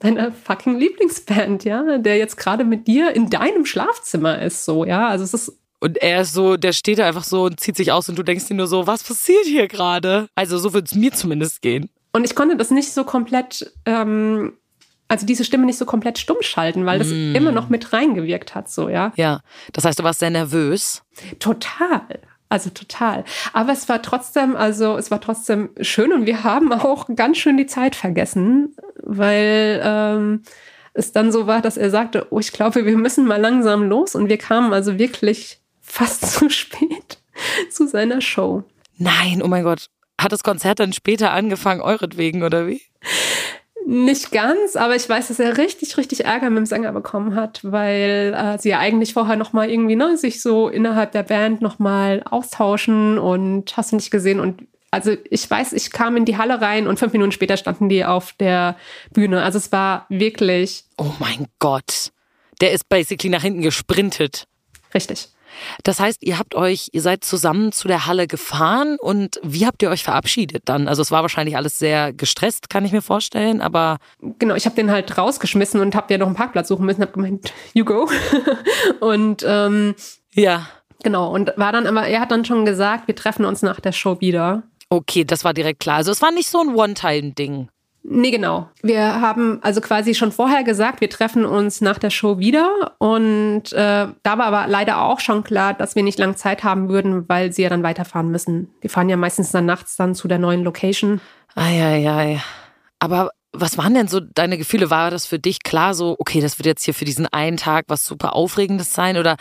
[0.00, 5.08] deiner fucking Lieblingsband, ja, der jetzt gerade mit dir in deinem Schlafzimmer ist, so, ja.
[5.08, 5.56] Also es ist.
[5.82, 8.22] Und er ist so, der steht da einfach so und zieht sich aus und du
[8.22, 10.28] denkst dir nur so, was passiert hier gerade?
[10.34, 11.88] Also so wird es mir zumindest gehen.
[12.12, 14.52] Und ich konnte das nicht so komplett, ähm,
[15.08, 17.34] also diese Stimme nicht so komplett stumm schalten, weil das mm.
[17.34, 19.12] immer noch mit reingewirkt hat, so, ja.
[19.16, 19.40] Ja,
[19.72, 21.02] das heißt, du warst sehr nervös.
[21.38, 22.20] Total.
[22.50, 23.24] Also total.
[23.52, 27.56] Aber es war trotzdem, also es war trotzdem schön und wir haben auch ganz schön
[27.56, 30.42] die Zeit vergessen, weil ähm,
[30.92, 34.16] es dann so war, dass er sagte, oh, ich glaube, wir müssen mal langsam los
[34.16, 37.18] und wir kamen also wirklich fast zu spät
[37.70, 38.64] zu seiner Show.
[38.98, 39.86] Nein, oh mein Gott.
[40.20, 42.82] Hat das Konzert dann später angefangen, euretwegen, oder wie?
[43.92, 47.58] Nicht ganz, aber ich weiß, dass er richtig, richtig Ärger mit dem Sänger bekommen hat,
[47.64, 52.22] weil äh, sie ja eigentlich vorher nochmal irgendwie ne, sich so innerhalb der Band nochmal
[52.24, 54.38] austauschen und hast du nicht gesehen.
[54.38, 57.88] Und also ich weiß, ich kam in die Halle rein und fünf Minuten später standen
[57.88, 58.76] die auf der
[59.12, 59.42] Bühne.
[59.42, 60.84] Also es war wirklich.
[60.96, 62.12] Oh mein Gott.
[62.60, 64.46] Der ist basically nach hinten gesprintet.
[64.94, 65.30] Richtig.
[65.84, 69.82] Das heißt, ihr habt euch, ihr seid zusammen zu der Halle gefahren und wie habt
[69.82, 70.88] ihr euch verabschiedet dann?
[70.88, 73.98] Also es war wahrscheinlich alles sehr gestresst, kann ich mir vorstellen, aber
[74.38, 77.12] genau, ich habe den halt rausgeschmissen und habe ja noch einen Parkplatz suchen müssen, habe
[77.12, 78.08] gemeint, you go
[79.00, 79.94] und ähm,
[80.34, 80.66] ja,
[81.02, 83.92] genau und war dann aber, er hat dann schon gesagt, wir treffen uns nach der
[83.92, 84.62] Show wieder.
[84.88, 85.96] Okay, das war direkt klar.
[85.96, 87.68] Also es war nicht so ein One-Time-Ding.
[88.02, 88.68] Nee, genau.
[88.82, 92.94] Wir haben also quasi schon vorher gesagt, wir treffen uns nach der Show wieder.
[92.98, 96.88] Und äh, da war aber leider auch schon klar, dass wir nicht lange Zeit haben
[96.88, 98.72] würden, weil sie ja dann weiterfahren müssen.
[98.82, 101.20] Die fahren ja meistens dann nachts dann zu der neuen Location.
[101.54, 102.42] Eieiei.
[103.00, 104.90] Aber was waren denn so deine Gefühle?
[104.90, 107.86] War das für dich klar so, okay, das wird jetzt hier für diesen einen Tag
[107.88, 109.18] was super Aufregendes sein?
[109.18, 109.36] Oder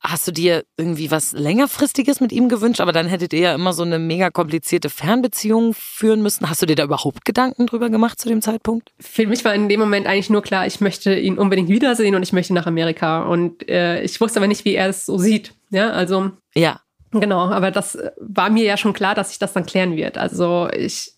[0.00, 3.72] Hast du dir irgendwie was längerfristiges mit ihm gewünscht, aber dann hättet ihr ja immer
[3.72, 6.48] so eine mega komplizierte Fernbeziehung führen müssen.
[6.48, 8.92] Hast du dir da überhaupt Gedanken drüber gemacht zu dem Zeitpunkt?
[9.00, 12.22] Für mich war in dem Moment eigentlich nur klar, ich möchte ihn unbedingt wiedersehen und
[12.22, 13.22] ich möchte nach Amerika.
[13.22, 15.52] Und äh, ich wusste aber nicht, wie er es so sieht.
[15.70, 16.30] Ja, also.
[16.54, 16.80] Ja.
[17.10, 20.16] Genau, aber das war mir ja schon klar, dass sich das dann klären wird.
[20.16, 21.14] Also ich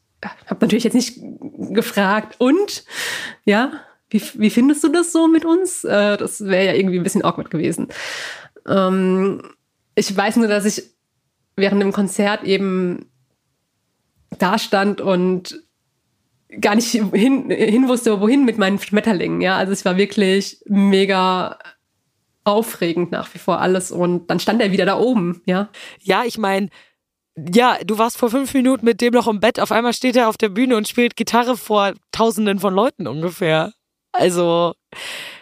[0.46, 1.20] habe natürlich jetzt nicht
[1.70, 2.84] gefragt und
[3.44, 3.72] ja,
[4.10, 5.84] wie, wie findest du das so mit uns?
[5.84, 7.88] Äh, das wäre ja irgendwie ein bisschen awkward gewesen.
[8.66, 9.42] Ähm,
[9.94, 10.82] ich weiß nur, dass ich
[11.56, 13.10] während dem Konzert eben
[14.38, 15.62] da stand und
[16.60, 19.40] gar nicht hin, hin wusste, wohin mit meinen Schmetterlingen.
[19.40, 21.58] Ja, also es war wirklich mega
[22.44, 25.42] aufregend nach wie vor alles und dann stand er wieder da oben.
[25.44, 25.68] Ja,
[26.00, 26.68] ja, ich meine,
[27.36, 29.60] ja, du warst vor fünf Minuten mit dem noch im Bett.
[29.60, 33.72] Auf einmal steht er auf der Bühne und spielt Gitarre vor Tausenden von Leuten ungefähr.
[34.12, 34.74] Also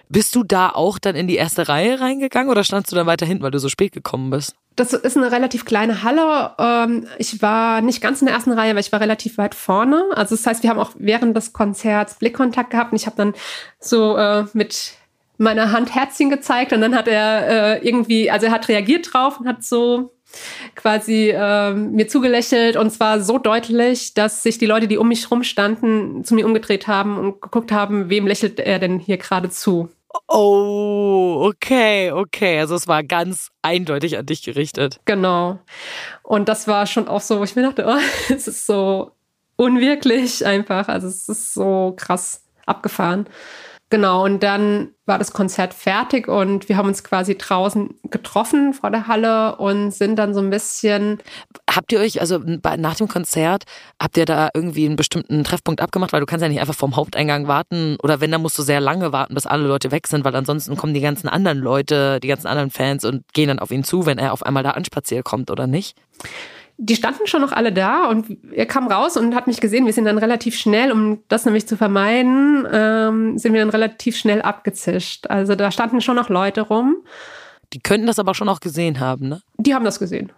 [0.09, 3.27] bist du da auch dann in die erste Reihe reingegangen oder standst du dann weiter
[3.27, 4.55] hinten, weil du so spät gekommen bist?
[4.77, 6.53] Das ist eine relativ kleine Halle.
[6.59, 10.05] Ähm, ich war nicht ganz in der ersten Reihe, weil ich war relativ weit vorne.
[10.15, 13.35] Also das heißt, wir haben auch während des Konzerts Blickkontakt gehabt und ich habe dann
[13.81, 14.93] so äh, mit
[15.37, 19.41] meiner Hand Herzchen gezeigt und dann hat er äh, irgendwie, also er hat reagiert drauf
[19.41, 20.13] und hat so
[20.75, 25.31] quasi äh, mir zugelächelt und zwar so deutlich, dass sich die Leute, die um mich
[25.31, 29.89] rumstanden, zu mir umgedreht haben und geguckt haben, wem lächelt er denn hier gerade zu.
[30.29, 32.59] Oh, okay, okay.
[32.61, 35.01] Also es war ganz eindeutig an dich gerichtet.
[35.05, 35.59] Genau.
[36.23, 37.99] Und das war schon auch so, wo ich mir dachte, oh,
[38.33, 39.13] es ist so
[39.57, 40.89] unwirklich einfach.
[40.89, 43.29] Also es ist so krass abgefahren.
[43.91, 48.91] Genau, und dann war das Konzert fertig und wir haben uns quasi draußen getroffen vor
[48.91, 51.19] der Halle und sind dann so ein bisschen.
[51.71, 53.65] Habt ihr euch, also nach dem Konzert,
[54.01, 56.13] habt ihr da irgendwie einen bestimmten Treffpunkt abgemacht?
[56.13, 58.83] Weil du kannst ja nicht einfach vorm Haupteingang warten oder wenn, dann musst du sehr
[58.83, 62.29] lange warten, bis alle Leute weg sind, weil ansonsten kommen die ganzen anderen Leute, die
[62.29, 65.25] ganzen anderen Fans und gehen dann auf ihn zu, wenn er auf einmal da anspaziert
[65.25, 65.97] kommt, oder nicht?
[66.81, 69.85] Die standen schon noch alle da und er kam raus und hat mich gesehen.
[69.85, 74.17] Wir sind dann relativ schnell, um das nämlich zu vermeiden, ähm, sind wir dann relativ
[74.17, 75.27] schnell abgezischt.
[75.27, 76.99] Also da standen schon noch Leute rum.
[77.73, 79.43] Die könnten das aber schon auch gesehen haben, ne?
[79.59, 80.33] Die haben das gesehen.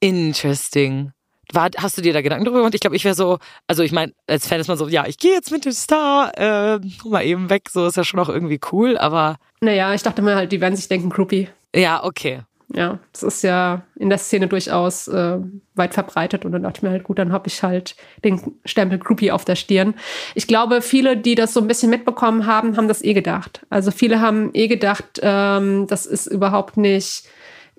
[0.00, 1.12] Interesting.
[1.52, 2.74] War, hast du dir da Gedanken drüber gemacht?
[2.74, 5.18] Ich glaube, ich wäre so, also ich meine, als Fan ist man so, ja, ich
[5.18, 8.60] gehe jetzt mit dem Star, äh, mal eben weg, so ist ja schon auch irgendwie
[8.72, 9.36] cool, aber.
[9.60, 11.48] Naja, ich dachte mir halt, die werden sich denken, Groupie.
[11.74, 12.42] Ja, okay.
[12.72, 15.38] Ja, das ist ja in der Szene durchaus äh,
[15.74, 18.98] weit verbreitet und dann dachte ich mir halt, gut, dann habe ich halt den Stempel
[18.98, 19.94] Groupie auf der Stirn.
[20.36, 23.66] Ich glaube, viele, die das so ein bisschen mitbekommen haben, haben das eh gedacht.
[23.70, 27.24] Also viele haben eh gedacht, ähm, das ist überhaupt nicht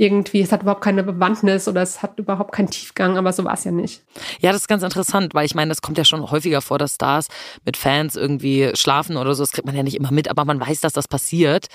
[0.02, 3.54] irgendwie, es hat überhaupt keine Bewandtnis oder es hat überhaupt keinen Tiefgang, aber so war
[3.54, 4.02] es ja nicht.
[4.40, 6.96] Ja, das ist ganz interessant, weil ich meine, das kommt ja schon häufiger vor, dass
[6.96, 7.28] Stars
[7.66, 9.44] mit Fans irgendwie schlafen oder so.
[9.44, 11.68] Das kriegt man ja nicht immer mit, aber man weiß, dass das passiert.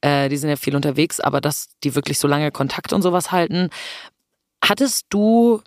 [0.00, 3.32] Äh, die sind ja viel unterwegs, aber dass die wirklich so lange Kontakt und sowas
[3.32, 3.68] halten.
[4.64, 5.60] Hattest du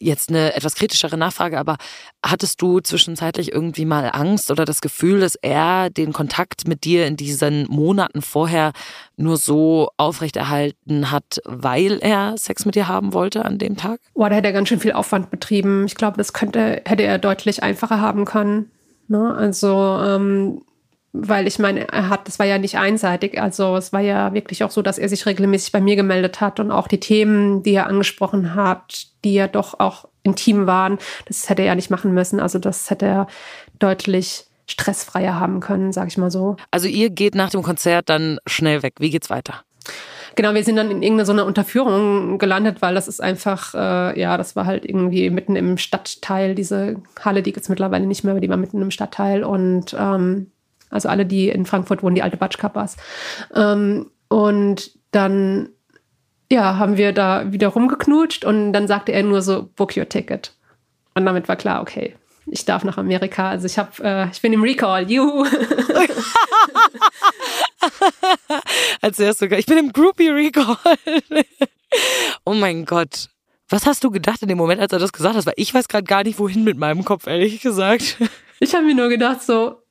[0.00, 1.76] jetzt eine etwas kritischere Nachfrage, aber
[2.24, 7.06] hattest du zwischenzeitlich irgendwie mal Angst oder das Gefühl, dass er den Kontakt mit dir
[7.06, 8.72] in diesen Monaten vorher
[9.16, 14.00] nur so aufrechterhalten hat, weil er Sex mit dir haben wollte an dem Tag?
[14.14, 15.86] Boah, da hätte er ganz schön viel Aufwand betrieben.
[15.86, 18.70] Ich glaube, das könnte, hätte er deutlich einfacher haben können.
[19.08, 19.34] Ne?
[19.34, 20.62] Also ähm,
[21.12, 23.40] weil ich meine, er hat, das war ja nicht einseitig.
[23.40, 26.60] Also es war ja wirklich auch so, dass er sich regelmäßig bei mir gemeldet hat
[26.60, 31.48] und auch die Themen, die er angesprochen hat, die ja doch auch intim waren, das
[31.48, 32.40] hätte er ja nicht machen müssen.
[32.40, 33.26] Also das hätte er
[33.78, 36.56] deutlich stressfreier haben können, sag ich mal so.
[36.70, 38.94] Also ihr geht nach dem Konzert dann schnell weg.
[38.98, 39.62] Wie geht's weiter?
[40.34, 44.20] Genau, wir sind dann in irgendeiner so einer Unterführung gelandet, weil das ist einfach, äh,
[44.20, 48.32] ja, das war halt irgendwie mitten im Stadtteil, diese Halle, die gibt's mittlerweile nicht mehr,
[48.32, 50.52] aber die war mitten im Stadtteil und ähm,
[50.90, 52.96] also alle, die in Frankfurt wohnen, die alte Batschkappas.
[53.54, 55.70] Ähm, und dann,
[56.50, 60.54] ja, haben wir da wieder rumgeknutscht und dann sagte er nur so, book your ticket.
[61.14, 62.14] Und damit war klar, okay,
[62.50, 63.50] ich darf nach Amerika.
[63.50, 65.44] Also ich habe, äh, ich bin im Recall, juhu.
[69.00, 70.76] Als erst sogar, ich bin im Groupie Recall.
[72.44, 73.28] oh mein Gott.
[73.68, 75.44] Was hast du gedacht in dem Moment, als er das gesagt hat?
[75.44, 78.16] Weil ich weiß gerade gar nicht, wohin mit meinem Kopf, ehrlich gesagt.
[78.60, 79.82] Ich habe mir nur gedacht, so,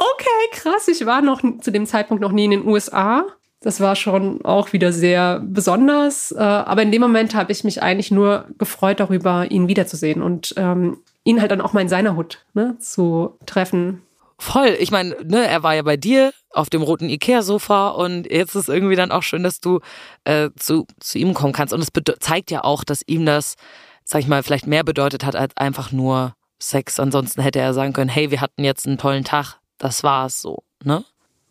[0.00, 3.24] okay, krass, ich war noch zu dem Zeitpunkt noch nie in den USA.
[3.62, 6.32] Das war schon auch wieder sehr besonders.
[6.32, 10.54] Äh, aber in dem Moment habe ich mich eigentlich nur gefreut darüber, ihn wiederzusehen und
[10.56, 14.02] ähm, ihn halt dann auch mal in seiner Hut ne, zu treffen.
[14.38, 14.74] Voll.
[14.78, 18.70] Ich meine, ne, er war ja bei dir auf dem roten Ikea-Sofa und jetzt ist
[18.70, 19.80] irgendwie dann auch schön, dass du
[20.24, 21.74] äh, zu, zu ihm kommen kannst.
[21.74, 23.56] Und es zeigt ja auch, dass ihm das,
[24.02, 26.98] sag ich mal, vielleicht mehr bedeutet hat als einfach nur Sex.
[26.98, 30.40] Ansonsten hätte er sagen können, hey, wir hatten jetzt einen tollen Tag, das war es
[30.40, 31.04] so, ne?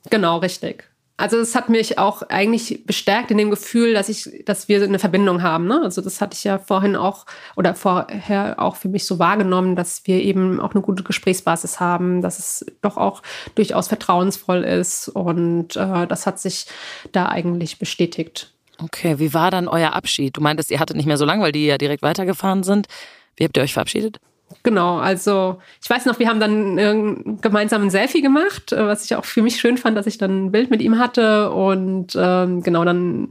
[0.10, 0.86] Genau, richtig.
[1.18, 5.00] Also es hat mich auch eigentlich bestärkt in dem Gefühl, dass ich, dass wir eine
[5.00, 5.68] Verbindung haben.
[5.68, 5.82] Ne?
[5.84, 7.26] Also das hatte ich ja vorhin auch
[7.58, 12.22] oder vorher auch für mich so wahrgenommen, dass wir eben auch eine gute Gesprächsbasis haben,
[12.22, 13.22] dass es doch auch
[13.56, 16.68] durchaus vertrauensvoll ist und äh, das hat sich
[17.12, 18.54] da eigentlich bestätigt.
[18.82, 20.38] Okay, wie war dann euer Abschied?
[20.38, 22.88] Du meintest, ihr hattet nicht mehr so lange, weil die ja direkt weitergefahren sind.
[23.36, 24.22] Wie habt ihr euch verabschiedet?
[24.64, 29.06] Genau, also ich weiß noch, wir haben dann äh, gemeinsam ein Selfie gemacht, äh, was
[29.06, 32.18] ich auch für mich schön fand, dass ich dann ein Bild mit ihm hatte und
[32.20, 33.30] ähm, genau dann,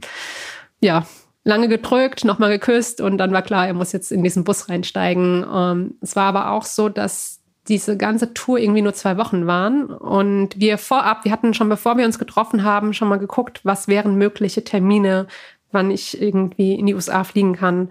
[0.79, 1.05] ja,
[1.43, 5.45] lange gedrückt, nochmal geküsst und dann war klar, er muss jetzt in diesen Bus reinsteigen.
[5.53, 9.85] Ähm, es war aber auch so, dass diese ganze Tour irgendwie nur zwei Wochen waren
[9.85, 13.87] und wir vorab, wir hatten schon bevor wir uns getroffen haben, schon mal geguckt, was
[13.87, 15.27] wären mögliche Termine,
[15.71, 17.89] wann ich irgendwie in die USA fliegen kann.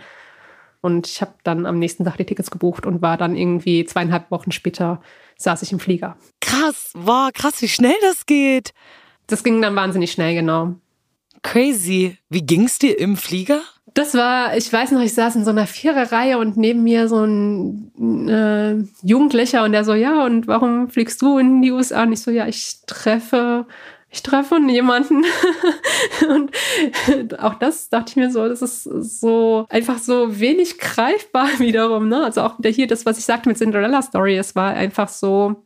[0.81, 4.31] Und ich habe dann am nächsten Tag die Tickets gebucht und war dann irgendwie zweieinhalb
[4.31, 5.01] Wochen später
[5.37, 6.17] saß ich im Flieger.
[6.41, 8.73] Krass, wow, krass, wie schnell das geht.
[9.27, 10.75] Das ging dann wahnsinnig schnell, genau.
[11.43, 12.19] Crazy.
[12.29, 13.61] Wie ging's dir im Flieger?
[13.95, 17.25] Das war, ich weiß noch, ich saß in so einer Viererreihe und neben mir so
[17.25, 22.03] ein äh, Jugendlicher und der so, ja, und warum fliegst du in die USA?
[22.03, 23.67] Und ich so, ja, ich treffe
[24.11, 25.25] ich treffe jemanden.
[26.29, 32.09] und auch das dachte ich mir so, das ist so einfach so wenig greifbar wiederum.
[32.09, 32.25] Ne?
[32.25, 35.57] Also auch wieder hier das, was ich sagte mit Cinderella Story, es war einfach so,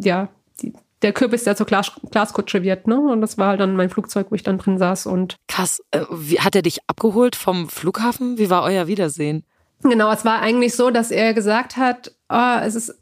[0.00, 0.28] ja,
[0.60, 0.72] die,
[1.02, 3.00] der Kürbis, der zur Glas, Glaskutsche wird, ne?
[3.00, 5.36] Und das war halt dann mein Flugzeug, wo ich dann drin saß und.
[5.48, 5.82] Krass.
[5.90, 8.38] Äh, wie, hat er dich abgeholt vom Flughafen?
[8.38, 9.44] Wie war euer Wiedersehen?
[9.82, 13.01] Genau, es war eigentlich so, dass er gesagt hat, oh, es ist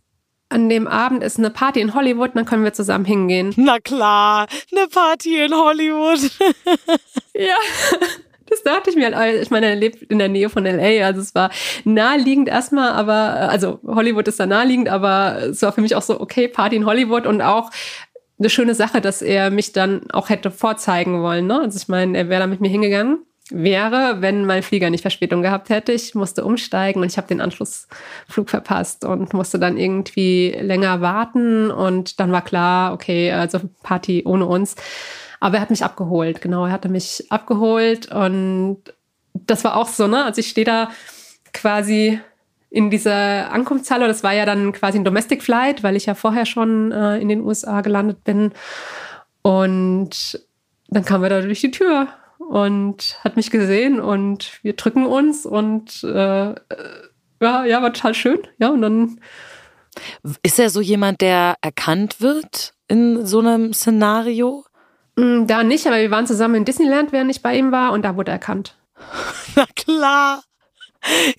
[0.50, 3.54] an dem Abend ist eine Party in Hollywood, dann können wir zusammen hingehen.
[3.56, 6.20] Na klar, eine Party in Hollywood.
[7.34, 7.56] ja.
[8.48, 9.40] Das dachte ich mir halt.
[9.40, 11.50] Ich meine, er lebt in der Nähe von LA, also es war
[11.84, 16.20] naheliegend erstmal, aber, also Hollywood ist da naheliegend, aber es war für mich auch so,
[16.20, 17.70] okay, Party in Hollywood und auch
[18.40, 21.46] eine schöne Sache, dass er mich dann auch hätte vorzeigen wollen.
[21.46, 21.60] Ne?
[21.60, 25.42] Also ich meine, er wäre da mit mir hingegangen wäre, wenn mein Flieger nicht Verspätung
[25.42, 25.92] gehabt hätte.
[25.92, 31.70] Ich musste umsteigen und ich habe den Anschlussflug verpasst und musste dann irgendwie länger warten
[31.70, 34.76] und dann war klar, okay, also Party ohne uns.
[35.40, 38.82] Aber er hat mich abgeholt, genau, er hatte mich abgeholt und
[39.34, 40.24] das war auch so, ne?
[40.24, 40.90] Also ich stehe da
[41.52, 42.20] quasi
[42.68, 46.46] in dieser Ankunftshalle, das war ja dann quasi ein Domestic Flight, weil ich ja vorher
[46.46, 48.52] schon äh, in den USA gelandet bin
[49.42, 50.46] und
[50.88, 52.08] dann kamen wir da durch die Tür
[52.48, 56.54] und hat mich gesehen und wir drücken uns und äh,
[57.42, 58.38] ja, ja, war total schön.
[58.58, 59.20] Ja, und dann.
[60.42, 64.64] Ist er so jemand, der erkannt wird in so einem Szenario?
[65.16, 68.02] Mm, da nicht, aber wir waren zusammen in Disneyland, während ich bei ihm war und
[68.02, 68.76] da wurde er erkannt.
[69.56, 70.42] Na klar.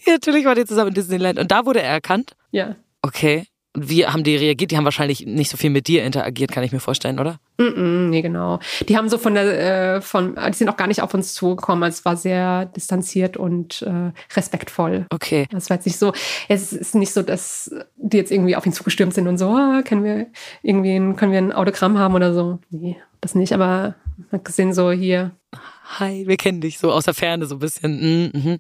[0.05, 2.35] Ja, natürlich war die zusammen in Disneyland und da wurde er erkannt?
[2.51, 2.75] Ja.
[3.01, 3.47] Okay.
[3.73, 4.71] Wie haben die reagiert?
[4.71, 7.39] Die haben wahrscheinlich nicht so viel mit dir interagiert, kann ich mir vorstellen, oder?
[7.57, 8.59] Mm -mm, nee, genau.
[8.89, 11.81] Die haben so von der, äh, von, die sind auch gar nicht auf uns zugekommen.
[11.83, 15.05] Also es war sehr distanziert und äh, respektvoll.
[15.09, 15.47] Okay.
[15.55, 16.11] Es war jetzt nicht so,
[16.49, 19.83] es ist nicht so, dass die jetzt irgendwie auf ihn zugestürmt sind und so, ah,
[19.85, 20.27] können wir
[20.63, 22.59] irgendwie, ein, können wir ein Autogramm haben oder so.
[22.71, 25.31] Nee, das nicht, aber man hat gesehen so hier.
[25.97, 27.93] Hi, wir kennen dich so aus der Ferne so ein bisschen.
[27.93, 28.59] Mm -hmm.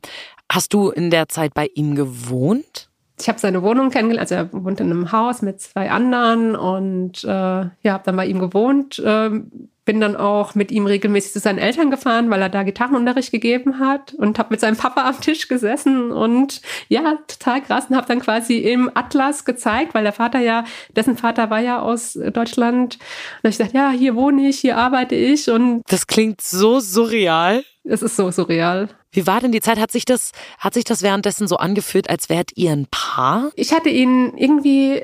[0.49, 2.90] Hast du in der Zeit bei ihm gewohnt?
[3.21, 4.31] Ich habe seine Wohnung kennengelernt.
[4.31, 8.25] Also er wohnt in einem Haus mit zwei anderen und äh, ja, habe dann bei
[8.25, 9.01] ihm gewohnt.
[9.05, 13.31] Ähm, bin dann auch mit ihm regelmäßig zu seinen Eltern gefahren, weil er da Gitarrenunterricht
[13.31, 17.95] gegeben hat und habe mit seinem Papa am Tisch gesessen und ja, total krass und
[17.95, 20.65] habe dann quasi im Atlas gezeigt, weil der Vater ja,
[20.95, 22.99] dessen Vater war ja aus Deutschland.
[23.41, 27.63] Und ich gesagt, ja, hier wohne ich, hier arbeite ich und das klingt so surreal.
[27.83, 28.89] Es ist so surreal.
[29.11, 29.79] Wie war denn die Zeit?
[29.79, 33.51] Hat sich das, hat sich das währenddessen so angefühlt, als wärt ihr ein Paar?
[33.55, 35.03] Ich hatte ihn irgendwie,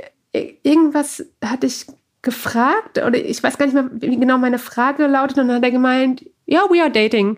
[0.64, 1.88] irgendwas hatte ich
[2.22, 5.64] gefragt, oder ich weiß gar nicht mehr, wie genau meine Frage lautet, und dann hat
[5.64, 7.38] er gemeint, ja, we are dating.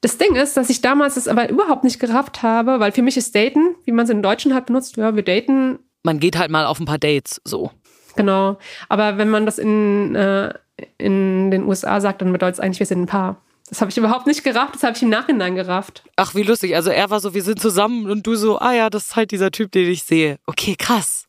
[0.00, 3.16] Das Ding ist, dass ich damals das aber überhaupt nicht gerafft habe, weil für mich
[3.16, 5.80] ist daten, wie man es in Deutschen halt benutzt, ja, wir daten.
[6.04, 7.72] Man geht halt mal auf ein paar Dates, so.
[8.14, 8.58] Genau.
[8.88, 10.54] Aber wenn man das in, äh,
[10.98, 13.40] in den USA sagt, dann bedeutet es eigentlich, wir sind ein Paar.
[13.68, 16.02] Das habe ich überhaupt nicht gerafft, das habe ich im Nachhinein gerafft.
[16.16, 16.74] Ach, wie lustig.
[16.74, 19.30] Also er war so, wir sind zusammen und du so, ah ja, das ist halt
[19.30, 20.38] dieser Typ, den ich sehe.
[20.46, 21.26] Okay, krass.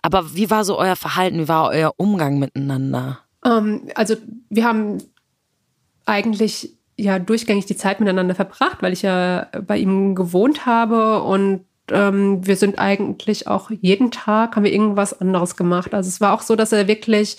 [0.00, 3.20] Aber wie war so euer Verhalten, wie war euer Umgang miteinander?
[3.44, 4.16] Ähm, also
[4.48, 4.98] wir haben
[6.06, 11.64] eigentlich ja durchgängig die Zeit miteinander verbracht, weil ich ja bei ihm gewohnt habe und
[11.90, 15.94] ähm, wir sind eigentlich auch jeden Tag haben wir irgendwas anderes gemacht.
[15.94, 17.36] Also es war auch so, dass er wirklich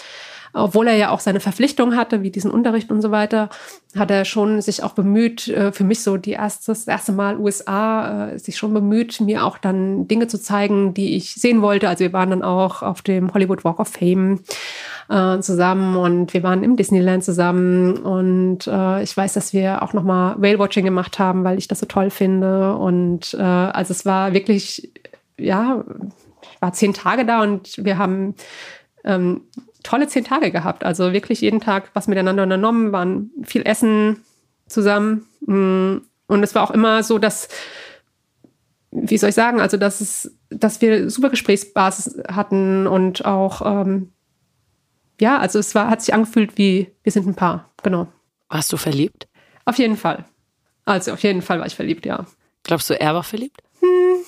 [0.53, 3.49] obwohl er ja auch seine Verpflichtungen hatte, wie diesen Unterricht und so weiter,
[3.97, 7.37] hat er schon sich auch bemüht, äh, für mich so die erste, das erste Mal
[7.39, 11.89] USA, äh, sich schon bemüht, mir auch dann Dinge zu zeigen, die ich sehen wollte.
[11.89, 14.41] Also wir waren dann auch auf dem Hollywood Walk of Fame
[15.09, 19.93] äh, zusammen und wir waren im Disneyland zusammen und äh, ich weiß, dass wir auch
[19.93, 24.33] nochmal Whale-Watching gemacht haben, weil ich das so toll finde und äh, also es war
[24.33, 24.91] wirklich,
[25.37, 25.83] ja,
[26.41, 28.35] ich war zehn Tage da und wir haben
[29.03, 29.41] ähm,
[29.83, 30.83] tolle zehn Tage gehabt.
[30.83, 34.23] Also wirklich jeden Tag was miteinander unternommen, waren viel Essen
[34.67, 35.27] zusammen.
[35.41, 37.49] Mm, und es war auch immer so, dass,
[38.91, 44.13] wie soll ich sagen, also dass es, dass wir super Gesprächsbasis hatten und auch, ähm,
[45.19, 48.07] ja, also es war, hat sich angefühlt wie, wir sind ein Paar, genau.
[48.49, 49.27] Warst du verliebt?
[49.65, 50.25] Auf jeden Fall.
[50.85, 52.25] Also auf jeden Fall war ich verliebt, ja.
[52.63, 53.61] Glaubst du, er war verliebt?
[53.79, 54.23] Hm,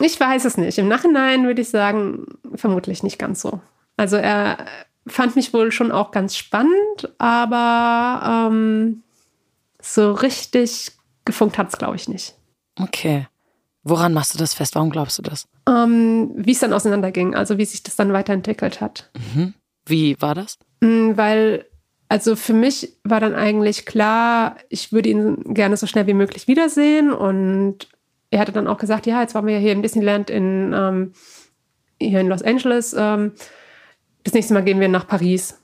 [0.00, 0.78] ich weiß es nicht.
[0.78, 3.60] Im Nachhinein würde ich sagen, vermutlich nicht ganz so.
[4.02, 4.56] Also er
[5.06, 9.04] fand mich wohl schon auch ganz spannend, aber ähm,
[9.80, 10.90] so richtig
[11.24, 12.34] gefunkt hat es, glaube ich, nicht.
[12.80, 13.28] Okay.
[13.84, 14.74] Woran machst du das fest?
[14.74, 15.46] Warum glaubst du das?
[15.68, 19.08] Ähm, wie es dann auseinanderging, also wie sich das dann weiterentwickelt hat.
[19.34, 19.54] Mhm.
[19.86, 20.58] Wie war das?
[20.80, 21.66] Mm, weil,
[22.08, 26.48] also für mich war dann eigentlich klar, ich würde ihn gerne so schnell wie möglich
[26.48, 27.12] wiedersehen.
[27.12, 27.88] Und
[28.30, 31.12] er hatte dann auch gesagt, ja, jetzt waren wir ja hier im Disneyland in, ähm,
[32.00, 32.96] hier in Los Angeles.
[32.98, 33.34] Ähm,
[34.24, 35.58] das nächste Mal gehen wir nach Paris.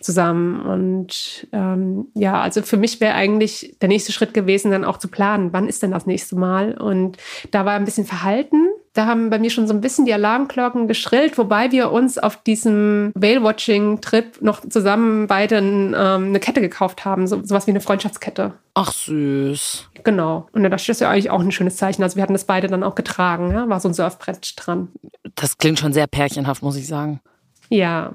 [0.00, 0.60] zusammen.
[0.60, 5.08] Und ähm, ja, also für mich wäre eigentlich der nächste Schritt gewesen, dann auch zu
[5.08, 6.76] planen, wann ist denn das nächste Mal?
[6.76, 7.16] Und
[7.50, 8.68] da war ein bisschen Verhalten.
[8.92, 12.42] Da haben bei mir schon so ein bisschen die Alarmglocken geschrillt, wobei wir uns auf
[12.42, 18.54] diesem Whale-Watching-Trip noch zusammen beide ähm, eine Kette gekauft haben, so, sowas wie eine Freundschaftskette.
[18.74, 19.88] Ach süß.
[20.02, 20.46] Genau.
[20.52, 22.02] Und da dachte ich, das ist ja eigentlich auch ein schönes Zeichen.
[22.02, 23.68] Also wir hatten das beide dann auch getragen, ja?
[23.68, 24.88] war so ein Surfbrett dran.
[25.34, 27.20] Das klingt schon sehr pärchenhaft, muss ich sagen.
[27.68, 28.14] Ja.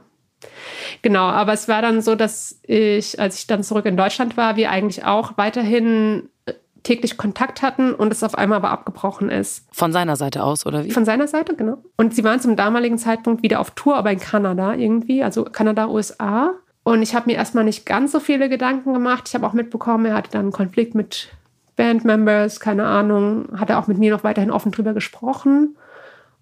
[1.02, 4.56] Genau, aber es war dann so, dass ich, als ich dann zurück in Deutschland war,
[4.56, 9.68] wir eigentlich auch weiterhin äh, täglich Kontakt hatten und es auf einmal aber abgebrochen ist.
[9.72, 10.91] Von seiner Seite aus, oder wie?
[10.91, 11.78] Von seiner Seite, genau.
[11.97, 15.88] Und sie waren zum damaligen Zeitpunkt wieder auf Tour, aber in Kanada irgendwie, also Kanada,
[15.88, 16.54] USA.
[16.84, 19.26] Und ich habe mir erstmal nicht ganz so viele Gedanken gemacht.
[19.28, 21.30] Ich habe auch mitbekommen, er hatte dann einen Konflikt mit
[21.76, 25.76] Bandmembers, keine Ahnung, hat er auch mit mir noch weiterhin offen drüber gesprochen.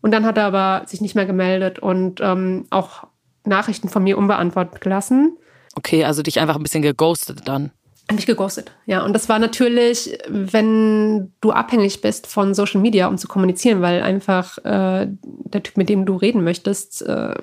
[0.02, 3.08] Und dann hat er aber sich nicht mehr gemeldet und ähm, auch
[3.46, 5.38] Nachrichten von mir unbeantwortet gelassen.
[5.76, 7.72] Okay, also dich einfach ein bisschen geghostet dann.
[8.12, 9.04] Mich geghostet, ja.
[9.04, 14.02] Und das war natürlich, wenn du abhängig bist von Social Media, um zu kommunizieren, weil
[14.02, 17.36] einfach äh, der Typ, mit dem du reden möchtest, äh,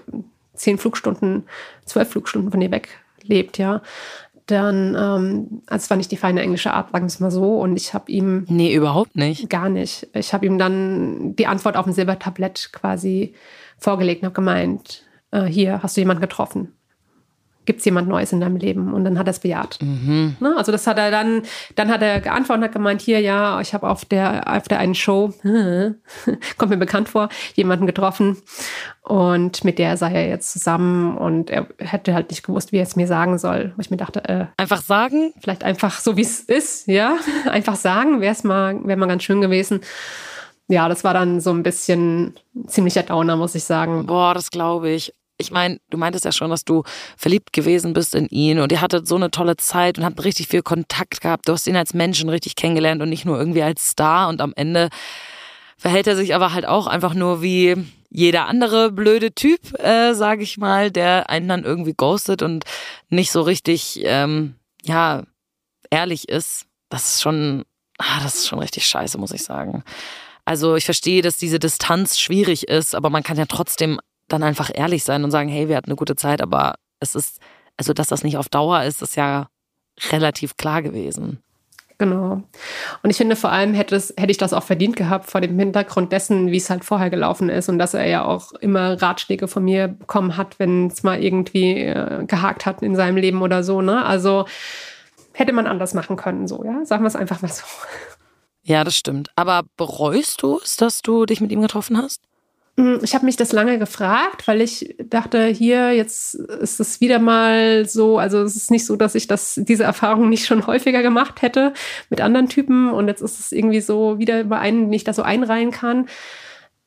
[0.54, 1.44] zehn Flugstunden,
[1.84, 2.88] zwölf Flugstunden von dir weg
[3.22, 3.80] lebt, ja.
[4.46, 7.58] Dann, ähm, also es war nicht die feine englische Art, sagen wir es mal so.
[7.58, 8.44] Und ich habe ihm.
[8.48, 9.50] Nee, überhaupt nicht.
[9.50, 10.08] Gar nicht.
[10.12, 13.34] Ich habe ihm dann die Antwort auf ein Silbertablett quasi
[13.78, 16.75] vorgelegt und habe gemeint, äh, hier hast du jemanden getroffen.
[17.66, 18.94] Gibt es jemand Neues in deinem Leben?
[18.94, 19.78] Und dann hat er es bejaht.
[19.82, 20.36] Mhm.
[20.40, 20.54] Ne?
[20.56, 21.42] Also das hat er dann,
[21.74, 24.78] dann hat er geantwortet und hat gemeint, hier, ja, ich habe auf der, auf der
[24.78, 25.34] einen Show,
[26.58, 28.38] kommt mir bekannt vor, jemanden getroffen.
[29.02, 32.82] Und mit der sei er jetzt zusammen und er hätte halt nicht gewusst, wie er
[32.82, 33.72] es mir sagen soll.
[33.76, 35.32] Wo ich mir dachte, äh, Einfach sagen?
[35.40, 37.16] vielleicht einfach so, wie es ist, ja.
[37.50, 39.80] Einfach sagen, wäre es mal, wäre mal ganz schön gewesen.
[40.68, 42.34] Ja, das war dann so ein bisschen
[42.66, 44.06] ziemlicher Downer, muss ich sagen.
[44.06, 45.14] Boah, das glaube ich.
[45.38, 46.82] Ich meine, du meintest ja schon, dass du
[47.16, 50.48] verliebt gewesen bist in ihn und ihr hattet so eine tolle Zeit und habt richtig
[50.48, 51.48] viel Kontakt gehabt.
[51.48, 54.28] Du hast ihn als Menschen richtig kennengelernt und nicht nur irgendwie als Star.
[54.28, 54.88] Und am Ende
[55.76, 57.76] verhält er sich aber halt auch einfach nur wie
[58.08, 62.64] jeder andere blöde Typ, äh, sage ich mal, der einen dann irgendwie ghostet und
[63.10, 65.24] nicht so richtig, ähm, ja,
[65.90, 66.66] ehrlich ist.
[66.88, 67.64] Das ist schon,
[67.98, 69.84] ah, das ist schon richtig scheiße, muss ich sagen.
[70.46, 73.98] Also ich verstehe, dass diese Distanz schwierig ist, aber man kann ja trotzdem
[74.28, 77.40] dann einfach ehrlich sein und sagen, hey, wir hatten eine gute Zeit, aber es ist,
[77.76, 79.48] also dass das nicht auf Dauer ist, ist ja
[80.10, 81.42] relativ klar gewesen.
[81.98, 82.42] Genau.
[83.02, 85.58] Und ich finde, vor allem hätte, es, hätte ich das auch verdient gehabt vor dem
[85.58, 89.48] Hintergrund dessen, wie es halt vorher gelaufen ist und dass er ja auch immer Ratschläge
[89.48, 93.62] von mir bekommen hat, wenn es mal irgendwie äh, gehakt hat in seinem Leben oder
[93.62, 93.80] so.
[93.80, 94.04] Ne?
[94.04, 94.44] Also
[95.32, 96.84] hätte man anders machen können, so, ja.
[96.84, 97.64] Sagen wir es einfach mal so.
[98.62, 99.30] Ja, das stimmt.
[99.34, 102.25] Aber bereust du es, dass du dich mit ihm getroffen hast?
[102.78, 107.18] Hm, Ich habe mich das lange gefragt, weil ich dachte, hier, jetzt ist es wieder
[107.18, 111.02] mal so, also es ist nicht so, dass ich das, diese Erfahrung nicht schon häufiger
[111.02, 111.72] gemacht hätte
[112.10, 115.12] mit anderen Typen und jetzt ist es irgendwie so wieder über einen, den ich da
[115.14, 116.06] so einreihen kann.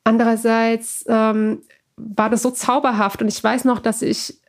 [0.04, 1.62] Andererseits ähm,
[1.96, 4.40] war das so zauberhaft und ich weiß noch, dass ich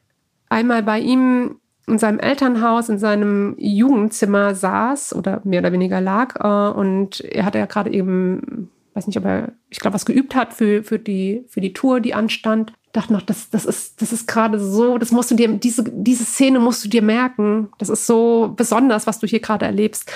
[0.49, 6.35] einmal bei ihm in seinem Elternhaus, in seinem Jugendzimmer saß oder mehr oder weniger lag
[6.39, 10.35] äh, und er hatte ja gerade eben weiß nicht, ob er, ich glaube, was geübt
[10.35, 12.73] hat für, für, die, für die Tour, die anstand.
[12.91, 16.25] Dachte noch, das, das ist, das ist gerade so, das musst du dir, diese, diese
[16.25, 17.69] Szene musst du dir merken.
[17.77, 20.11] Das ist so besonders, was du hier gerade erlebst.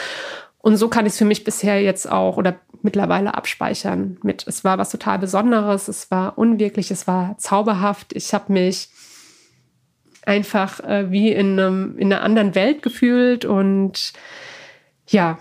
[0.58, 4.64] Und so kann ich es für mich bisher jetzt auch oder mittlerweile abspeichern mit, es
[4.64, 8.14] war was total Besonderes, es war unwirklich, es war zauberhaft.
[8.16, 8.90] Ich habe mich
[10.26, 14.14] einfach äh, wie in, einem, in einer anderen Welt gefühlt und
[15.08, 15.38] ja,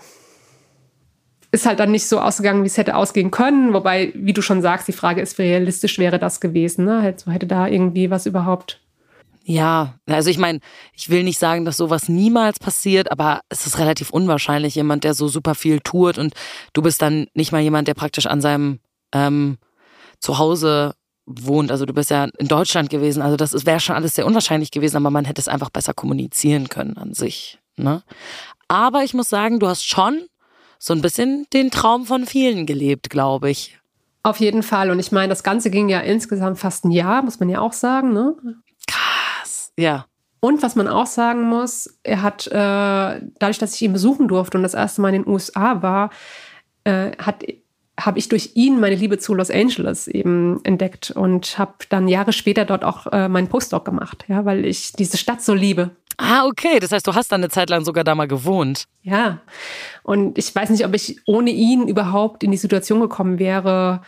[1.55, 3.73] ist halt dann nicht so ausgegangen, wie es hätte ausgehen können.
[3.73, 6.85] Wobei, wie du schon sagst, die Frage ist, wie realistisch wäre das gewesen.
[6.85, 7.01] Ne?
[7.01, 8.81] Halt, so hätte da irgendwie was überhaupt.
[9.45, 10.61] Ja, also ich meine,
[10.95, 15.15] ich will nicht sagen, dass sowas niemals passiert, aber es ist relativ unwahrscheinlich, jemand, der
[15.15, 16.35] so super viel tourt und
[16.73, 18.81] du bist dann nicht mal jemand, der praktisch an seinem
[19.13, 19.59] ähm,
[20.19, 20.95] Zuhause
[21.27, 21.71] wohnt.
[21.71, 24.97] Also du bist ja in Deutschland gewesen, also das wäre schon alles sehr unwahrscheinlich gewesen,
[24.97, 27.59] aber man hätte es einfach besser kommunizieren können an sich.
[27.77, 28.03] Ne?
[28.69, 30.27] Aber ich muss sagen, du hast schon
[30.85, 33.79] so ein bisschen den Traum von vielen gelebt, glaube ich.
[34.23, 34.91] Auf jeden Fall.
[34.91, 37.73] Und ich meine, das Ganze ging ja insgesamt fast ein Jahr, muss man ja auch
[37.73, 38.13] sagen.
[38.13, 38.35] Ne?
[38.87, 39.73] Krass.
[39.79, 40.05] Ja.
[40.41, 44.59] Und was man auch sagen muss, er hat, äh, dadurch, dass ich ihn besuchen durfte
[44.59, 46.11] und das erste Mal in den USA war,
[46.85, 47.43] äh, hat
[47.99, 52.33] habe ich durch ihn meine Liebe zu Los Angeles eben entdeckt und habe dann Jahre
[52.33, 55.91] später dort auch äh, meinen Postdoc gemacht, ja, weil ich diese Stadt so liebe.
[56.17, 56.81] Ah, okay.
[56.81, 58.85] Das heißt, du hast dann eine Zeit lang sogar da mal gewohnt.
[59.03, 59.41] Ja.
[60.03, 64.03] Und ich weiß nicht, ob ich ohne ihn überhaupt in die Situation gekommen wäre,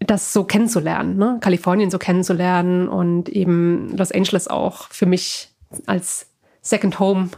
[0.00, 1.38] das so kennenzulernen, ne?
[1.40, 5.48] Kalifornien so kennenzulernen und eben Los Angeles auch für mich
[5.86, 6.26] als
[6.60, 7.30] Second Home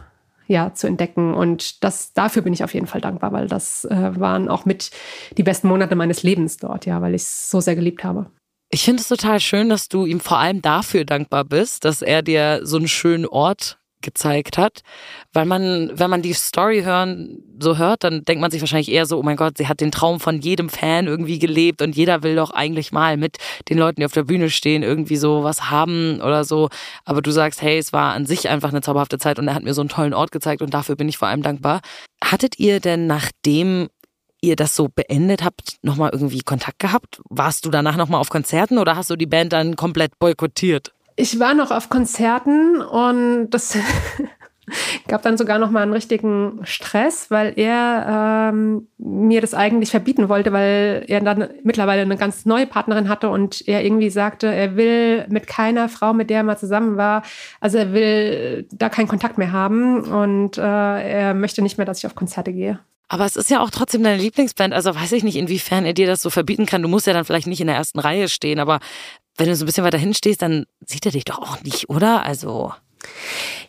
[0.47, 1.33] ja, zu entdecken.
[1.33, 4.91] Und das, dafür bin ich auf jeden Fall dankbar, weil das äh, waren auch mit
[5.37, 8.27] die besten Monate meines Lebens dort, ja, weil ich es so sehr geliebt habe.
[8.69, 12.21] Ich finde es total schön, dass du ihm vor allem dafür dankbar bist, dass er
[12.21, 14.81] dir so einen schönen Ort gezeigt hat,
[15.33, 19.05] weil man, wenn man die Story hören, so hört, dann denkt man sich wahrscheinlich eher
[19.05, 22.23] so, oh mein Gott, sie hat den Traum von jedem Fan irgendwie gelebt und jeder
[22.23, 23.37] will doch eigentlich mal mit
[23.69, 26.69] den Leuten, die auf der Bühne stehen, irgendwie so was haben oder so.
[27.05, 29.63] Aber du sagst, hey, es war an sich einfach eine zauberhafte Zeit und er hat
[29.63, 31.81] mir so einen tollen Ort gezeigt und dafür bin ich vor allem dankbar.
[32.23, 33.89] Hattet ihr denn nachdem
[34.41, 37.19] ihr das so beendet habt, nochmal irgendwie Kontakt gehabt?
[37.29, 40.93] Warst du danach nochmal auf Konzerten oder hast du die Band dann komplett boykottiert?
[41.19, 43.75] Ich war noch auf Konzerten und das
[45.07, 50.29] gab dann sogar noch mal einen richtigen Stress, weil er ähm, mir das eigentlich verbieten
[50.29, 54.75] wollte, weil er dann mittlerweile eine ganz neue Partnerin hatte und er irgendwie sagte, er
[54.75, 57.23] will mit keiner Frau, mit der er mal zusammen war,
[57.61, 61.97] also er will da keinen Kontakt mehr haben und äh, er möchte nicht mehr, dass
[61.97, 62.79] ich auf Konzerte gehe.
[63.09, 64.73] Aber es ist ja auch trotzdem deine Lieblingsband.
[64.73, 66.81] Also weiß ich nicht, inwiefern er dir das so verbieten kann.
[66.81, 68.81] Du musst ja dann vielleicht nicht in der ersten Reihe stehen, aber
[69.37, 72.23] wenn du so ein bisschen weiter hinstehst, dann sieht er dich doch auch nicht, oder?
[72.23, 72.73] Also.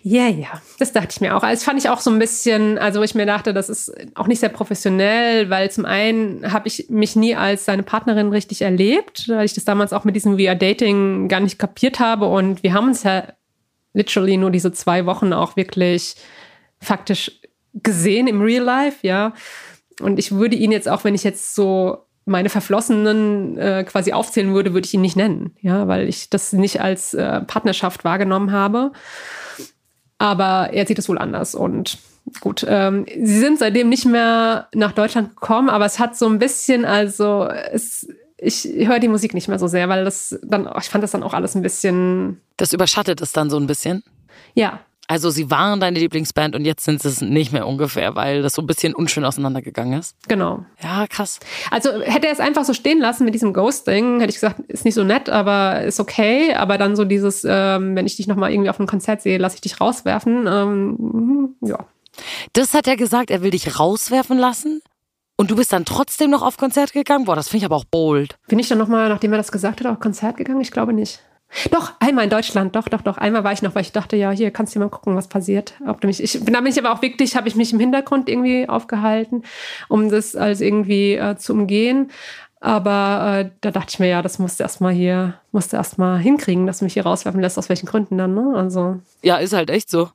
[0.02, 1.42] Ja, yeah, ja, das dachte ich mir auch.
[1.42, 4.26] Also das fand ich auch so ein bisschen, also ich mir dachte, das ist auch
[4.26, 9.28] nicht sehr professionell, weil zum einen habe ich mich nie als seine Partnerin richtig erlebt,
[9.28, 12.72] weil ich das damals auch mit diesem VR Dating gar nicht kapiert habe und wir
[12.72, 13.24] haben uns ja
[13.92, 16.16] literally nur diese zwei Wochen auch wirklich
[16.80, 17.40] faktisch
[17.74, 19.34] gesehen im Real Life, ja.
[20.00, 24.54] Und ich würde ihn jetzt auch, wenn ich jetzt so meine Verflossenen äh, quasi aufzählen
[24.54, 28.52] würde, würde ich ihn nicht nennen, ja, weil ich das nicht als äh, Partnerschaft wahrgenommen
[28.52, 28.92] habe.
[30.18, 31.98] Aber er sieht es wohl anders und
[32.40, 32.64] gut.
[32.68, 36.84] Ähm, sie sind seitdem nicht mehr nach Deutschland gekommen, aber es hat so ein bisschen,
[36.84, 41.02] also es, ich höre die Musik nicht mehr so sehr, weil das dann, ich fand
[41.02, 42.40] das dann auch alles ein bisschen.
[42.56, 44.02] Das überschattet es dann so ein bisschen.
[44.54, 48.42] Ja, also sie waren deine Lieblingsband und jetzt sind sie es nicht mehr ungefähr, weil
[48.42, 50.14] das so ein bisschen unschön auseinandergegangen ist.
[50.28, 50.66] Genau.
[50.82, 51.40] Ja, krass.
[51.70, 54.84] Also hätte er es einfach so stehen lassen mit diesem Ghosting, hätte ich gesagt, ist
[54.84, 56.52] nicht so nett, aber ist okay.
[56.52, 59.56] Aber dann so dieses, ähm, wenn ich dich nochmal irgendwie auf einem Konzert sehe, lasse
[59.56, 60.46] ich dich rauswerfen.
[60.46, 61.86] Ähm, ja.
[62.52, 64.82] Das hat er gesagt, er will dich rauswerfen lassen?
[65.40, 67.24] Und du bist dann trotzdem noch auf Konzert gegangen?
[67.24, 68.36] Boah, das finde ich aber auch bold.
[68.48, 70.60] Bin ich dann nochmal, nachdem er das gesagt hat, auf Konzert gegangen?
[70.60, 71.22] Ich glaube nicht.
[71.70, 73.16] Doch, einmal in Deutschland, doch, doch, doch.
[73.16, 75.74] Einmal war ich noch, weil ich dachte, ja, hier kannst du mal gucken, was passiert.
[75.86, 77.80] Ob du mich, ich bin da bin ich aber auch wirklich, habe ich mich im
[77.80, 79.42] Hintergrund irgendwie aufgehalten,
[79.88, 82.10] um das als irgendwie äh, zu umgehen.
[82.60, 86.18] Aber äh, da dachte ich mir, ja, das musst du erstmal hier, musst du erstmal
[86.18, 88.52] hinkriegen, dass du mich hier rauswerfen lässt, aus welchen Gründen dann, ne?
[88.56, 89.00] Also.
[89.22, 90.10] Ja, ist halt echt so.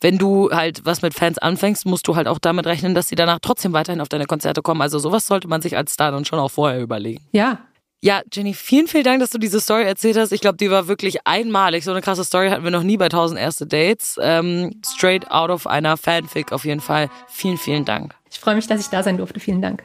[0.00, 3.14] Wenn du halt was mit Fans anfängst, musst du halt auch damit rechnen, dass sie
[3.14, 4.82] danach trotzdem weiterhin auf deine Konzerte kommen.
[4.82, 7.22] Also sowas sollte man sich als Star dann schon auch vorher überlegen.
[7.30, 7.58] Ja,
[8.04, 10.30] ja, Jenny, vielen, vielen Dank, dass du diese Story erzählt hast.
[10.30, 11.84] Ich glaube, die war wirklich einmalig.
[11.84, 14.18] So eine krasse Story hatten wir noch nie bei 1000 erste Dates.
[14.20, 17.08] Ähm, straight out of einer Fanfic auf jeden Fall.
[17.28, 18.14] Vielen, vielen Dank.
[18.30, 19.40] Ich freue mich, dass ich da sein durfte.
[19.40, 19.84] Vielen Dank.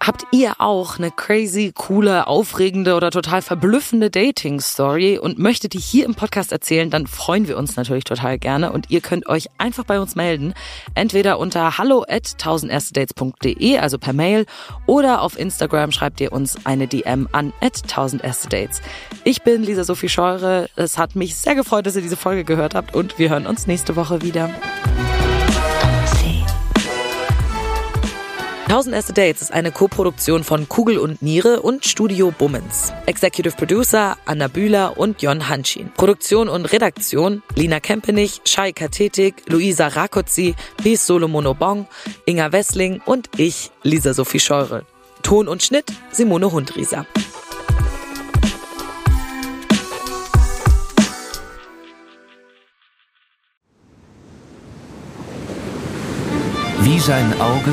[0.00, 6.04] Habt ihr auch eine crazy, coole, aufregende oder total verblüffende Dating-Story und möchtet die hier
[6.04, 9.84] im Podcast erzählen, dann freuen wir uns natürlich total gerne und ihr könnt euch einfach
[9.84, 10.54] bei uns melden.
[10.94, 14.46] Entweder unter hallo at 1000erstedates.de, also per Mail,
[14.86, 18.22] oder auf Instagram schreibt ihr uns eine DM an at 1000
[18.52, 18.82] Dates.
[19.24, 20.68] Ich bin Lisa Sophie Scheure.
[20.76, 23.66] Es hat mich sehr gefreut, dass ihr diese Folge gehört habt und wir hören uns
[23.66, 24.50] nächste Woche wieder.
[28.68, 32.92] 1000 Erste Dates ist eine Koproduktion von Kugel und Niere und Studio Bummens.
[33.06, 35.92] Executive Producer Anna Bühler und Jon Hanschin.
[35.96, 41.86] Produktion und Redaktion Lina Kempenich, Shai Kathetik, Luisa Rakotzi, Pies Solomono Bong,
[42.24, 44.84] Inga Wessling und ich, Lisa Sophie Scheure.
[45.22, 47.06] Ton und Schnitt Simone Hundrieser.
[56.80, 57.72] Wie sein Auge